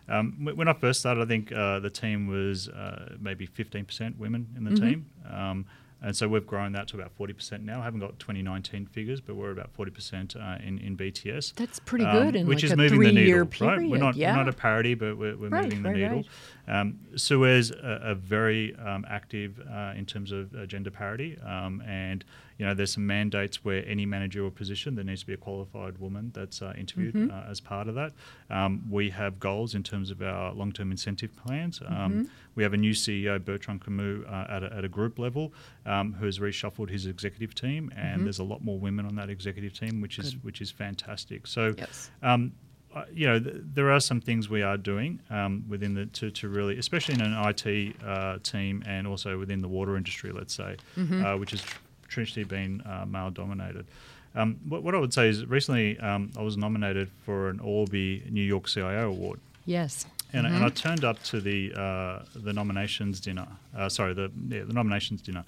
[0.10, 4.48] Um, when I first started, I think uh, the team was uh, maybe 15% women
[4.58, 4.86] in the Mm-hmm.
[4.88, 5.06] team.
[5.32, 5.66] Um,
[6.04, 7.80] and so we've grown that to about 40% now.
[7.80, 11.54] I haven't got 2019 figures, but we're about 40% uh, in, in BTS.
[11.54, 13.88] That's pretty Um, good in which like is a moving the needle, right?
[13.88, 14.32] We're not, yeah.
[14.36, 16.24] we're not a parity, but we're, we're Right, moving the needle.
[16.68, 16.80] right.
[16.82, 21.82] Um, Suez uh, are very um, active uh, in terms of uh, gender parity, um,
[21.86, 22.26] and
[22.62, 25.98] you know there's some mandates where any managerial position there needs to be a qualified
[25.98, 27.32] woman that's uh, interviewed Mm-hmm.
[27.36, 28.12] uh, as part of that.
[28.52, 31.82] Um, we have goals in terms of our long-term incentive plans.
[31.82, 32.24] Um, Mm-hmm.
[32.56, 35.54] We have a new CEO, Bertrand Camus, uh, at, a, at a group level,
[35.86, 39.30] um, who has reshuffled his executive team, and there's a lot more women on that
[39.30, 40.46] executive team, which is Mm-hmm.
[40.46, 41.48] Which is fantastic.
[41.48, 41.74] So.
[41.78, 42.12] Yes.
[42.22, 42.52] Um,
[42.94, 46.30] uh, you know, th- there are some things we are doing um, within the to,
[46.30, 50.54] to really, especially in an IT uh, team and also within the water industry, let's
[50.54, 51.64] say, uh, which has
[52.12, 53.86] traditionally been uh, male dominated.
[54.36, 58.24] Um, what, what I would say is recently um, I was nominated for an ORBIE
[58.30, 59.40] New York CIO award.
[59.66, 60.06] Yes.
[60.34, 63.48] And, and I turned up to the uh, the nominations dinner.
[63.76, 65.44] Uh, sorry, the yeah, the nominations dinner,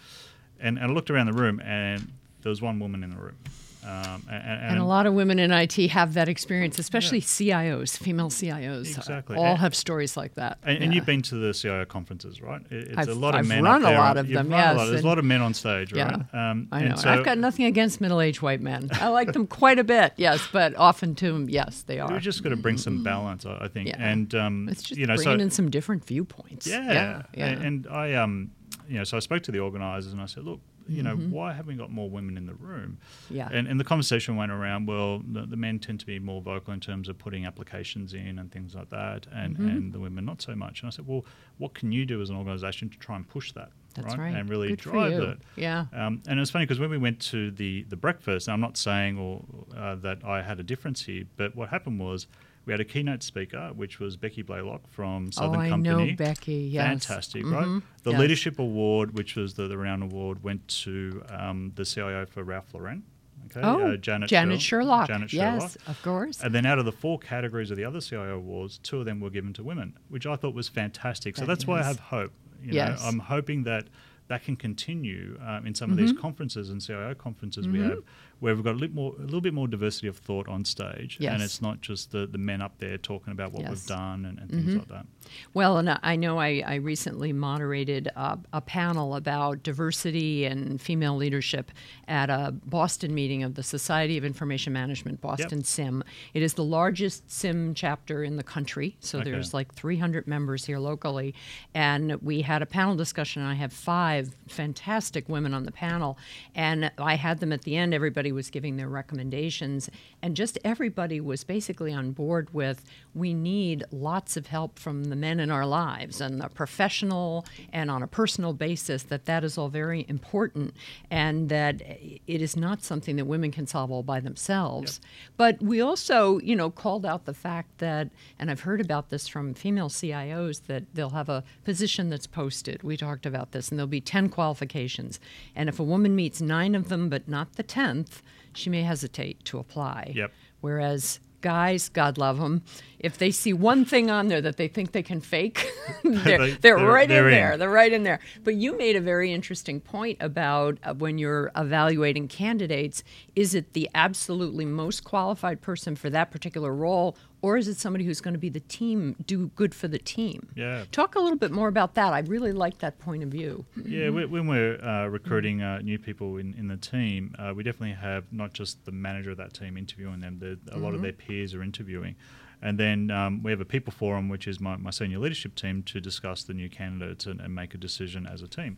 [0.60, 2.12] and, and I looked around the room, and
[2.42, 3.38] there was one woman in the room.
[3.86, 7.98] Um, and, and, And a lot of women in IT have that experience, especially CIOs,
[7.98, 8.98] female CIOs.
[8.98, 9.38] Exactly.
[9.38, 10.58] All And- have stories like that.
[10.64, 10.96] And, and Yeah.
[10.98, 12.62] you've been to the CIO conferences, right?
[12.70, 13.64] It's a I've- lot of I've men.
[13.64, 14.86] run a lot of them, a yes, lot.
[14.88, 16.50] There's a lot of men on stage, Yeah, right?
[16.52, 16.96] Um, I know.
[16.96, 18.90] so- I've got nothing against middle-aged white men.
[18.94, 22.12] I like them quite a bit, yes, but often too, yes, they are.
[22.12, 23.90] We've just going to bring some balance, I think.
[23.90, 23.98] Yeah.
[24.00, 26.68] And um, it's just you know, bringing so in some different viewpoints.
[26.68, 27.46] yeah, yeah, yeah.
[27.48, 28.52] And, I um,
[28.88, 31.32] you know, so I spoke to the organisers and I said, look, you know, Mm-hmm.
[31.32, 32.98] why haven't we got more women in the room?
[33.30, 33.50] Yeah.
[33.52, 36.74] And, and the conversation went around, well, the, the men tend to be more vocal
[36.74, 39.68] in terms of putting applications in and things like that, and, Mm-hmm.
[39.68, 40.82] and the women not so much.
[40.82, 41.26] And I said, well,
[41.58, 43.70] what can you do as an organisation to try and push that?
[43.96, 44.34] That's right.
[44.36, 45.38] And really Good drive it.
[45.56, 45.86] Yeah.
[45.94, 48.60] Um, and it was funny because when we went to the, the breakfast, and I'm
[48.62, 49.44] not saying or
[49.78, 52.26] uh, that I had a difference here, but what happened was
[52.66, 56.12] we had a keynote speaker, which was Becky Blalock from Southern oh, I Company.
[56.12, 56.54] know Becky.
[56.72, 56.88] Yes.
[57.06, 57.52] Fantastic, Mhm.
[57.52, 57.82] right?
[58.04, 58.20] The Yes.
[58.20, 62.74] Leadership Award, which was the, the round award, went to um, the CIO for Ralph
[62.74, 63.04] Lauren.
[63.48, 65.08] Okay, Oh, uh, Janet, Janet Sher- Sherlock.
[65.10, 66.42] Janet yes, of course.
[66.42, 69.20] And then out of the four categories of the other CIO awards, two of them
[69.20, 71.36] were given to women, which I thought was fantastic.
[71.36, 72.32] so That that's why I have hope.
[72.64, 73.02] You Yes.
[73.02, 73.88] know, I'm hoping that
[74.30, 78.00] that can continue um, in some of these conferences and CIO conferences we have,
[78.44, 81.16] where we've got a little more, a little bit more diversity of thought on stage,
[81.18, 81.34] Yes.
[81.34, 83.70] and it's not just the, the men up there talking about what Yes.
[83.70, 84.80] we've done and, and things mm-hmm.
[84.80, 85.06] like that.
[85.54, 91.16] Well, and I know I, I recently moderated a, a panel about diversity and female
[91.16, 91.72] leadership
[92.10, 96.04] at a Boston meeting of the Society of Information Management, Boston SIM.
[96.34, 99.32] It is the largest SIM chapter in the country, so Okay.
[99.32, 101.34] there's like 300 members here locally.
[101.74, 103.42] And we had a panel discussion.
[103.42, 106.18] And I have five fantastic women on the panel,
[106.54, 107.94] and I had them at the end.
[107.94, 109.90] Everybody was giving their recommendations,
[110.22, 115.16] and just everybody was basically on board with we need lots of help from the
[115.16, 119.58] men in our lives and the professional and on a personal basis that that is
[119.58, 120.74] all very important
[121.12, 125.00] and that it is not something that women can solve all by themselves.
[125.38, 128.10] But we also you know called out the fact that
[128.40, 132.84] and i've heard about this from female cios that they'll have a position that's posted.
[132.84, 135.20] We talked about this and there'll be 10 qualifications.
[135.56, 138.22] And if a woman meets nine of them but not the 10th
[138.56, 140.32] she may hesitate to apply Yep.
[140.62, 142.64] whereas guys, God love them,
[143.00, 145.70] if they see one thing on there that they think they can fake,
[146.04, 147.40] they're, They- they're, they're- right they're in in.
[147.42, 147.58] there.
[147.58, 148.20] They're right in there.
[148.46, 153.04] But you made a very interesting point about uh, when you're evaluating candidates
[153.36, 157.18] is it the absolutely most qualified person for that particular role?
[157.44, 160.48] Or is it somebody who's going to be the team, do good for the team?
[160.56, 160.86] Yeah.
[160.94, 162.14] Talk a little bit more about that.
[162.14, 163.66] I really like that point of view.
[163.86, 167.62] Yeah, we- when we're uh, recruiting uh, new people in, in the team, uh, we
[167.64, 171.02] definitely have not just the manager of that team interviewing them, the, a lot of
[171.02, 172.16] their peers are interviewing.
[172.62, 175.84] And then um, we have a people forum, which is my, my senior leadership team,
[175.84, 178.78] to discuss the new candidates and, and make a decision as a team.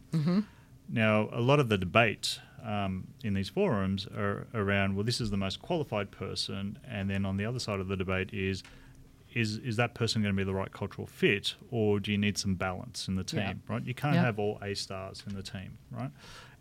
[0.90, 5.30] Now, a lot of the debate um, in these forums are around, well, this is
[5.30, 8.64] the most qualified person, and then on the other side of the debate is,
[9.34, 12.38] is is that person going to be the right cultural fit, or do you need
[12.38, 13.40] some balance in the team?
[13.40, 13.54] Yeah.
[13.68, 13.86] Right?
[13.86, 14.24] You can't Yeah.
[14.26, 16.10] have all A stars in the team, right?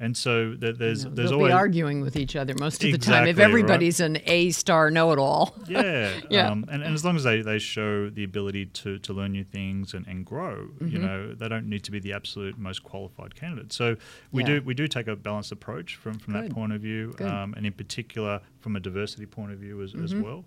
[0.01, 3.25] And so th- there's there's always arguing with each other most of the time.
[3.25, 3.49] If Exactly, right.
[3.49, 5.55] everybody's an A star know it all.
[5.69, 6.51] yeah, Yeah.
[6.51, 9.45] Um, and, and as long as they, they show the ability to, to learn new
[9.45, 10.89] things and, and grow, Mm-hmm.
[10.89, 13.73] you know, they don't need to be the absolute most qualified candidate.
[13.73, 13.97] So
[14.33, 14.47] we Yeah.
[14.47, 17.65] do we do take a balanced approach from, from that point of view, um, and
[17.67, 20.05] in particular from a diversity point of view as, Mm-hmm.
[20.05, 20.45] as well.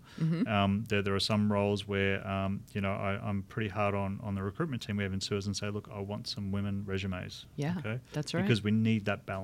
[0.48, 4.20] Um, there, there are some roles where um, you know I, I'm pretty hard on,
[4.24, 6.84] on the recruitment team we have in Suez and say, look, I want some women
[6.86, 7.46] resumes.
[7.56, 8.42] Yeah, okay, that's right.
[8.42, 9.37] Because we need that balance,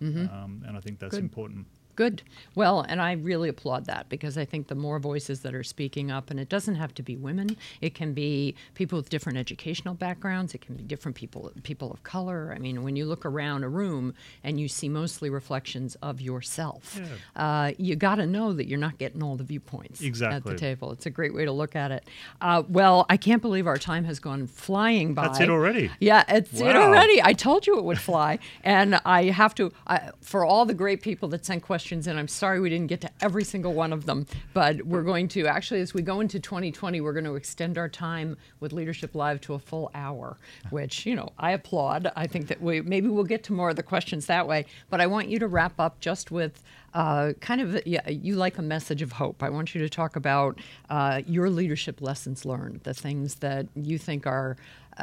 [0.00, 1.22] um, and I think that's Good.
[1.24, 1.66] important.
[1.98, 2.22] Good.
[2.54, 6.12] Well, and I really applaud that because I think the more voices that are speaking
[6.12, 9.94] up, and it doesn't have to be women, it can be people with different educational
[9.94, 12.52] backgrounds, it can be different people, people of color.
[12.54, 17.00] I mean, when you look around a room and you see mostly reflections of yourself,
[17.34, 20.36] uh, you got to know that you're not getting all the viewpoints exactly.
[20.36, 20.92] at the table.
[20.92, 22.08] It's a great way to look at it.
[22.40, 25.26] Uh, well, I can't believe our time has gone flying by.
[25.26, 25.90] That's it already.
[25.98, 27.20] Yeah, it's it already.
[27.24, 31.02] I told you it would fly, and I have to I, for all the great
[31.02, 32.18] people that sent questions in.
[32.18, 35.46] I'm sorry we didn't get to every single one of them, but we're going to
[35.46, 39.40] actually, as we go into 2020, we're going to extend our time with Leadership Live
[39.42, 40.36] to a full hour,
[40.70, 42.12] which you know I applaud.
[42.14, 45.00] I think that we maybe we'll get to more of the questions that way, but
[45.00, 46.62] I want you to wrap up just with.
[46.94, 49.42] Uh, kind of, yeah, you like a message of hope.
[49.42, 50.58] I want you to talk about
[50.88, 54.56] uh, your leadership lessons learned, the things that you think are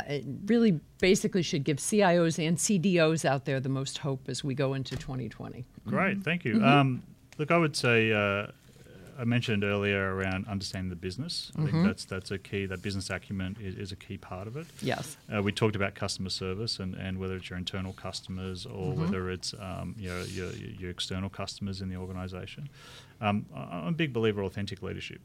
[0.07, 4.53] it really basically should give CIOs and CDOs out there the most hope as we
[4.55, 5.65] go into 2020.
[5.87, 6.55] Great, thank you.
[6.55, 6.65] Mm-hmm.
[6.65, 7.03] Um,
[7.37, 8.47] look, I would say uh,
[9.17, 11.51] I mentioned earlier around understanding the business.
[11.55, 11.71] I Mm-hmm.
[11.71, 12.65] think that's that's a key.
[12.65, 14.67] That business acumen is, is a key part of it.
[14.81, 15.15] Yes.
[15.33, 19.01] Uh, we talked about customer service and, and whether it's your internal customers or Mm-hmm.
[19.01, 22.67] whether it's um, your, your your external customers in the organisation.
[23.21, 25.21] Um, I'm a big believer of authentic leadership.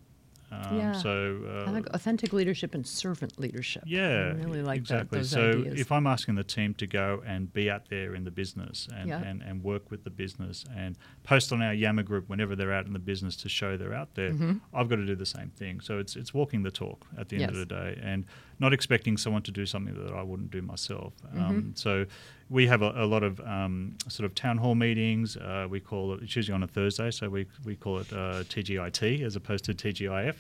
[0.52, 0.92] Um, Yeah.
[0.92, 3.84] So uh, I like authentic leadership and servant leadership.
[3.86, 5.18] yeah, I really like exactly.
[5.18, 5.80] that, those so ideas.
[5.80, 9.08] if I'm asking the team to go and be out there in the business and,
[9.08, 9.22] Yeah.
[9.22, 12.86] and, and work with the business and post on our Yammer group whenever they're out
[12.86, 14.32] in the business to show they're out there,
[14.74, 15.80] I've got to do the same thing.
[15.80, 17.60] So it's it's walking the talk at the end of Mm-hmm.
[17.60, 18.24] The day and
[18.58, 21.12] not expecting someone to do something that I wouldn't do myself.
[21.26, 21.44] Mm-hmm.
[21.44, 22.06] Um, so
[22.50, 25.36] we have a, a lot of um, sort of town hall meetings.
[25.36, 28.42] Uh, we call it it's usually on a Thursday, so we we call it uh,
[28.44, 30.34] TGIT as opposed to TGIF.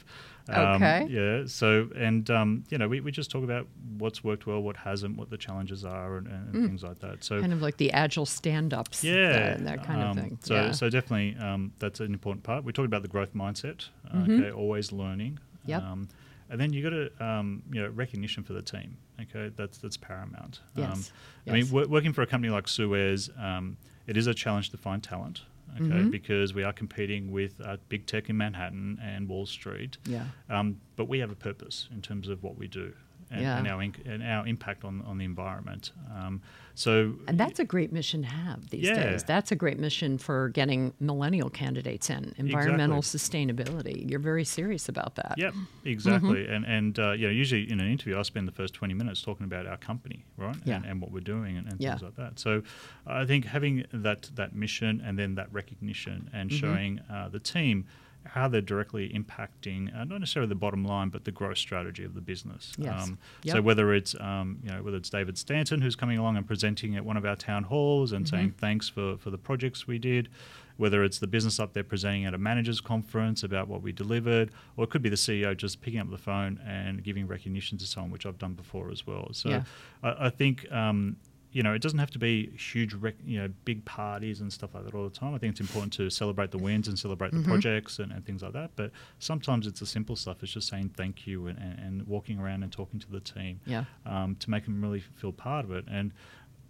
[0.48, 1.06] Um, Okay.
[1.08, 1.44] Yeah.
[1.46, 5.16] So and um, you know we, we just talk about what's worked well, what hasn't,
[5.16, 6.66] what the challenges are, and, and Mm.
[6.66, 7.22] things like that.
[7.22, 9.04] So kind of like the agile stand-ups.
[9.04, 10.38] yeah, that, that kind um, of thing.
[10.42, 10.72] So yeah.
[10.72, 12.64] so definitely um, that's an important part.
[12.64, 13.88] We talked about the growth mindset.
[14.10, 14.40] Uh, Mhm.
[14.40, 15.38] Okay, always learning.
[15.66, 15.82] Yep.
[15.82, 16.08] Um,
[16.48, 18.96] and then you got to um, you know recognition for the team.
[19.22, 20.60] Okay, that's that's paramount.
[20.76, 21.12] Um, Yes.
[21.46, 24.76] I mean, wo- working for a company like Suez, um, it is a challenge to
[24.76, 25.42] find talent.
[25.76, 26.10] Okay, Mhm.
[26.10, 29.98] because we are competing with uh, big tech in Manhattan and Wall Street.
[30.04, 30.24] yeah.
[30.48, 32.92] Um, but we have a purpose in terms of what we do
[33.30, 33.58] and, Yeah.
[33.58, 35.92] and our inc- and our impact on on the environment.
[36.14, 36.42] Um,
[36.74, 39.10] so And that's a great mission to have these Yeah.
[39.10, 39.24] days.
[39.24, 42.32] That's a great mission for getting millennial candidates in.
[42.38, 44.08] Environmental sustainability.
[44.10, 45.34] You're very serious about that.
[45.36, 45.54] Yep,
[45.84, 46.44] exactly.
[46.44, 46.52] Mm-hmm.
[46.52, 49.22] And and uh, you know, usually in an interview, I spend the first twenty minutes
[49.22, 50.76] talking about our company, right, Yeah.
[50.76, 51.90] and, and what we're doing and, and Yeah.
[51.90, 52.38] things like that.
[52.38, 52.62] So,
[53.06, 56.58] I think having that that mission and then that recognition and Mm-hmm.
[56.58, 57.84] showing uh, the team
[58.26, 62.14] how they're directly impacting uh, not necessarily the bottom line, but the growth strategy of
[62.14, 62.72] the business.
[62.78, 63.02] Yes.
[63.04, 63.56] Um, Yep.
[63.56, 66.96] So whether it's um, you know whether it's David Stanton who's coming along and presenting
[66.96, 68.36] at one of our town halls and Mm-hmm.
[68.36, 70.28] saying thanks for for the projects we did,
[70.76, 74.50] whether it's the business up there presenting at a managers conference about what we delivered,
[74.76, 77.86] or it could be the CEO just picking up the phone and giving recognition to
[77.86, 79.28] someone, which I've done before as well.
[79.32, 79.62] So Yeah.
[80.02, 80.70] I, I think.
[80.70, 81.16] Um,
[81.52, 84.74] you know, it doesn't have to be huge, rec- you know, big parties and stuff
[84.74, 85.34] like that all the time.
[85.34, 87.42] I think it's important to celebrate the wins and celebrate Mm-hmm.
[87.42, 88.70] the projects and, and things like that.
[88.76, 90.42] But sometimes it's the simple stuff.
[90.42, 93.60] It's just saying thank you and, and, and walking around and talking to the team
[93.66, 93.84] Yeah.
[94.06, 95.84] um, to make them really feel part of it.
[95.90, 96.12] And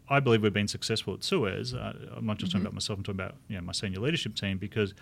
[0.08, 1.72] I believe we've been successful at Suez.
[1.72, 2.58] Uh, I'm not just Mm-hmm.
[2.58, 2.98] talking about myself.
[2.98, 4.92] I'm talking about you know my senior leadership team because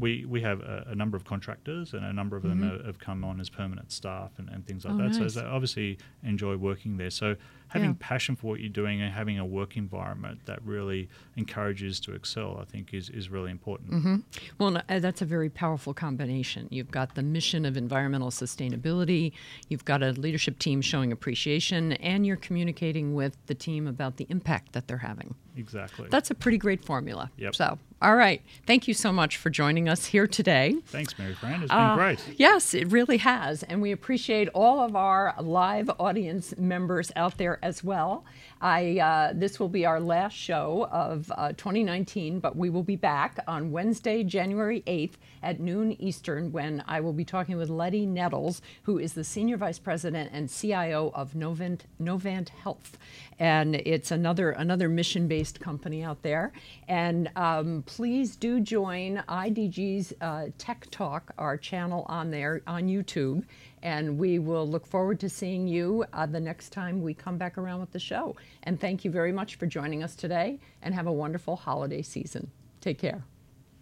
[0.00, 2.86] we we have a, a, number of contractors, and a number of them mm-hmm.
[2.86, 5.18] have come on as permanent staff and, and things like oh, that.
[5.18, 5.34] Nice.
[5.34, 7.10] So they obviously enjoy working there.
[7.10, 7.36] So
[7.74, 7.96] having yeah.
[7.98, 12.58] passion for what you're doing and having a work environment that really encourages to excel,
[12.60, 13.90] I think, is is really important.
[13.90, 14.16] Mm-hmm.
[14.58, 16.68] Well, uh, that's a very powerful combination.
[16.70, 19.32] You've got the mission of environmental sustainability.
[19.68, 24.26] You've got a leadership team showing appreciation, and you're communicating with the team about the
[24.30, 25.34] impact that they're having.
[25.56, 26.08] Exactly.
[26.10, 27.30] That's a pretty great formula.
[27.36, 27.54] Yep.
[27.54, 28.42] So, all right.
[28.66, 30.76] Thank you so much for joining us here today.
[30.86, 31.62] Thanks, Maryfran.
[31.62, 32.18] It's been uh, great.
[32.36, 33.62] Yes, it really has.
[33.62, 38.24] And we appreciate all of our live audience members out there as well.
[38.60, 42.94] I, uh, this will be our last show of uh, 2019, but we will be
[42.94, 48.06] back on Wednesday, January 8th at noon Eastern when I will be talking with Letty
[48.06, 52.98] Nettles, who is the Senior Vice President and CIO of Novant, Novant Health.
[53.38, 56.52] And it's another, another mission based company out there.
[56.86, 63.44] And um, please do join IDG's uh, Tech Talk, our channel on there on YouTube.
[63.84, 67.58] And we will look forward to seeing you uh, the next time we come back
[67.58, 68.34] around with the show.
[68.64, 72.50] And thank you very much for joining us today and have a wonderful holiday season.
[72.80, 73.22] Take care.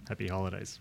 [0.09, 0.81] Happy holidays.